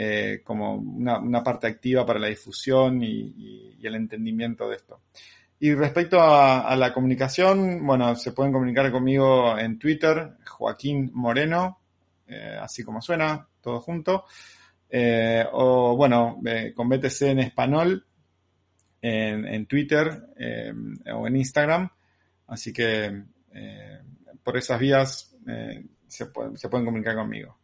eh, 0.00 0.42
como 0.44 0.76
una, 0.76 1.42
parte 1.42 1.66
activa 1.66 2.06
para 2.06 2.20
la 2.20 2.28
difusión 2.28 3.02
y, 3.02 3.76
el 3.82 3.96
entendimiento 3.96 4.68
de 4.68 4.76
esto. 4.76 5.00
Y 5.58 5.74
respecto 5.74 6.20
a, 6.20 6.76
la 6.76 6.94
comunicación, 6.94 7.84
bueno, 7.84 8.14
se 8.14 8.30
pueden 8.30 8.52
comunicar 8.52 8.92
conmigo 8.92 9.58
en 9.58 9.76
Twitter, 9.76 10.36
Joaquín 10.46 11.10
Moreno, 11.14 11.80
eh, 12.28 12.56
así 12.60 12.84
como 12.84 13.02
suena, 13.02 13.44
todo 13.60 13.80
junto. 13.80 14.26
Eh, 14.88 15.44
o 15.50 15.96
bueno, 15.96 16.40
con 16.76 16.88
BTC 16.88 17.22
en 17.22 17.40
español 17.40 18.06
en, 19.02 19.66
Twitter 19.66 20.22
o 21.14 21.26
en 21.26 21.36
Instagram. 21.36 21.90
Así 22.46 22.72
que 22.72 23.22
por 24.42 24.56
esas 24.56 24.78
vías 24.80 25.36
se 26.06 26.26
pueden 26.26 26.84
comunicar 26.86 27.14
conmigo. 27.14 27.58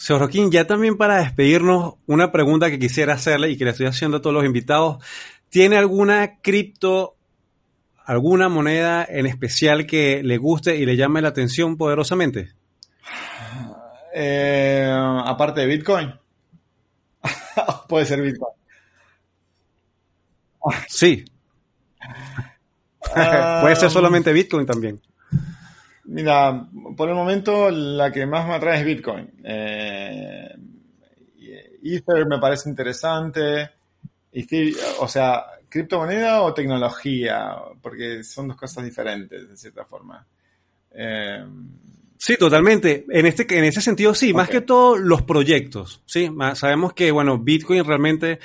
Señor 0.00 0.20
Joaquín, 0.20 0.50
ya 0.50 0.66
también 0.66 0.96
para 0.96 1.18
despedirnos, 1.18 1.96
una 2.06 2.32
pregunta 2.32 2.70
que 2.70 2.78
quisiera 2.78 3.12
hacerle 3.12 3.50
y 3.50 3.58
que 3.58 3.66
le 3.66 3.72
estoy 3.72 3.84
haciendo 3.84 4.16
a 4.16 4.22
todos 4.22 4.32
los 4.32 4.46
invitados. 4.46 5.04
¿Tiene 5.50 5.76
alguna 5.76 6.40
cripto, 6.40 7.16
alguna 8.06 8.48
moneda 8.48 9.06
en 9.06 9.26
especial 9.26 9.84
que 9.84 10.22
le 10.22 10.38
guste 10.38 10.76
y 10.76 10.86
le 10.86 10.96
llame 10.96 11.20
la 11.20 11.28
atención 11.28 11.76
poderosamente? 11.76 12.54
Eh, 14.14 14.90
aparte 14.90 15.60
de 15.60 15.66
Bitcoin. 15.66 16.14
Puede 17.88 18.06
ser 18.06 18.22
Bitcoin. 18.22 18.54
Sí. 20.88 21.24
Puede 23.62 23.76
ser 23.76 23.90
solamente 23.90 24.32
Bitcoin 24.32 24.66
también. 24.66 25.00
Mira, 26.04 26.66
por 26.96 27.08
el 27.08 27.14
momento 27.14 27.70
la 27.70 28.10
que 28.10 28.26
más 28.26 28.46
me 28.46 28.54
atrae 28.54 28.80
es 28.80 28.84
Bitcoin. 28.84 29.30
Eh, 29.44 30.56
Ether 31.82 32.26
me 32.26 32.38
parece 32.38 32.68
interesante. 32.68 33.70
O 34.98 35.08
sea, 35.08 35.44
criptomoneda 35.68 36.42
o 36.42 36.54
tecnología, 36.54 37.54
porque 37.80 38.22
son 38.22 38.48
dos 38.48 38.56
cosas 38.56 38.84
diferentes, 38.84 39.48
de 39.48 39.56
cierta 39.56 39.84
forma. 39.84 40.26
Eh, 40.92 41.44
sí, 42.16 42.36
totalmente. 42.36 43.06
En 43.08 43.26
este, 43.26 43.46
en 43.56 43.64
ese 43.64 43.80
sentido, 43.80 44.14
sí, 44.14 44.34
más 44.34 44.48
que 44.48 44.60
todo 44.60 44.96
los 44.96 45.22
proyectos. 45.22 46.02
Sí, 46.06 46.30
sabemos 46.54 46.92
que, 46.92 47.10
bueno, 47.10 47.38
Bitcoin 47.38 47.84
realmente 47.84 48.40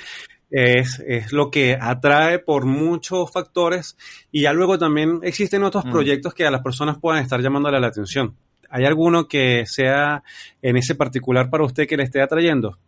es, 0.50 1.02
es, 1.06 1.32
lo 1.32 1.50
que 1.50 1.76
atrae 1.80 2.38
por 2.38 2.66
muchos 2.66 3.30
factores 3.32 3.96
y 4.30 4.42
ya 4.42 4.52
luego 4.52 4.78
también 4.78 5.20
existen 5.22 5.64
otros 5.64 5.84
mm. 5.84 5.90
proyectos 5.90 6.34
que 6.34 6.46
a 6.46 6.50
las 6.50 6.62
personas 6.62 6.98
puedan 6.98 7.22
estar 7.22 7.40
llamándole 7.40 7.80
la 7.80 7.88
atención. 7.88 8.36
¿Hay 8.70 8.84
alguno 8.84 9.28
que 9.28 9.64
sea 9.66 10.22
en 10.62 10.76
ese 10.76 10.94
particular 10.94 11.50
para 11.50 11.64
usted 11.64 11.86
que 11.86 11.96
le 11.96 12.04
esté 12.04 12.20
atrayendo? 12.20 12.78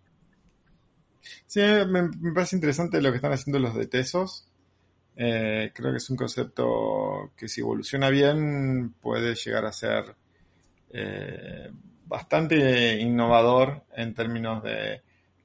Sí, 1.46 1.60
me, 1.60 2.10
parece 2.34 2.56
interesante 2.56 3.00
lo 3.00 3.10
que 3.10 3.16
están 3.16 3.32
haciendo 3.32 3.58
los 3.58 3.74
de 3.74 3.86
Tesos. 3.86 4.46
Eh, 5.16 5.72
creo 5.74 5.90
que 5.90 5.96
es 5.96 6.10
un 6.10 6.16
concepto 6.16 7.32
que 7.36 7.48
si 7.48 7.60
evoluciona 7.60 8.08
bien 8.08 8.94
puede 9.00 9.34
llegar 9.34 9.64
a 9.64 9.72
ser 9.72 10.14
eh, 10.90 11.70
bastante 12.06 13.00
innovador 13.00 13.82
en 13.96 14.14
términos 14.14 14.62
de 14.62 15.02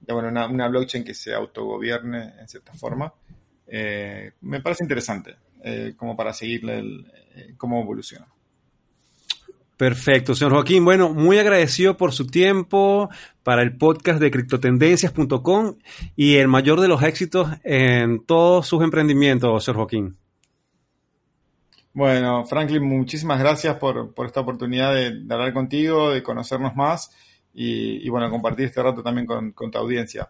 bueno, 0.08 0.30
una, 0.30 0.68
blockchain 0.68 1.04
que 1.04 1.14
se 1.14 1.34
autogobierne 1.34 2.34
en 2.40 2.48
cierta 2.48 2.74
forma. 2.74 3.14
Eh, 3.68 4.32
me 4.42 4.62
parece 4.62 4.84
interesante 4.84 5.36
eh, 5.64 5.94
como 5.96 6.16
para 6.16 6.34
seguirle 6.34 6.80
eh, 7.36 7.54
cómo 7.58 7.82
evoluciona. 7.82 8.28
Perfecto, 9.78 10.36
señor 10.36 10.54
Joaquín. 10.54 10.86
Bueno, 10.86 11.14
muy 11.14 11.40
agradecido 11.40 11.98
por 11.98 12.12
su 12.12 12.28
tiempo 12.28 13.10
para 13.44 13.64
el 13.64 13.76
podcast 13.76 14.20
de 14.20 14.30
criptotendencias.com 14.30 15.76
y 16.16 16.36
el 16.36 16.48
mayor 16.48 16.80
de 16.80 16.88
los 16.88 17.02
éxitos 17.02 17.50
en 17.64 18.24
todos 18.26 18.68
sus 18.68 18.84
emprendimientos, 18.84 19.64
señor 19.64 19.78
Joaquín. 19.78 20.18
Bueno, 21.94 22.46
Franklin, 22.46 22.84
muchísimas 22.84 23.40
gracias 23.40 23.76
por, 23.76 24.14
esta 24.26 24.40
oportunidad 24.40 24.94
de, 24.94 25.12
de 25.24 25.34
hablar 25.34 25.54
contigo, 25.54 26.12
de 26.12 26.24
conocernos 26.24 26.76
más 26.76 27.12
y, 27.54 28.10
bueno, 28.10 28.30
compartir 28.30 28.66
este 28.66 28.82
rato 28.82 29.04
también 29.04 29.28
con, 29.28 29.54
tu 29.54 29.78
audiencia. 29.78 30.30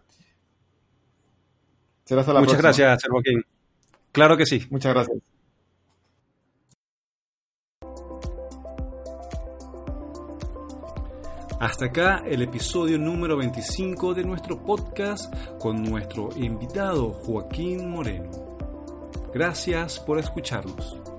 Será 2.04 2.20
hasta 2.20 2.34
la 2.34 2.40
Muchas 2.40 2.58
gracias, 2.58 3.02
Joaquín. 3.08 3.42
Claro 4.12 4.36
que 4.36 4.46
sí. 4.46 4.62
Muchas 4.70 4.92
gracias. 4.92 5.18
Hasta 11.60 11.86
acá 11.86 12.22
el 12.26 12.42
episodio 12.42 12.98
número 12.98 13.38
25 13.38 14.12
de 14.12 14.22
nuestro 14.22 14.62
podcast 14.62 15.32
con 15.58 15.82
nuestro 15.82 16.28
invitado 16.36 17.10
Joaquín 17.10 17.88
Moreno. 17.88 18.30
Gracias 19.32 19.98
por 19.98 20.18
escucharnos. 20.18 21.13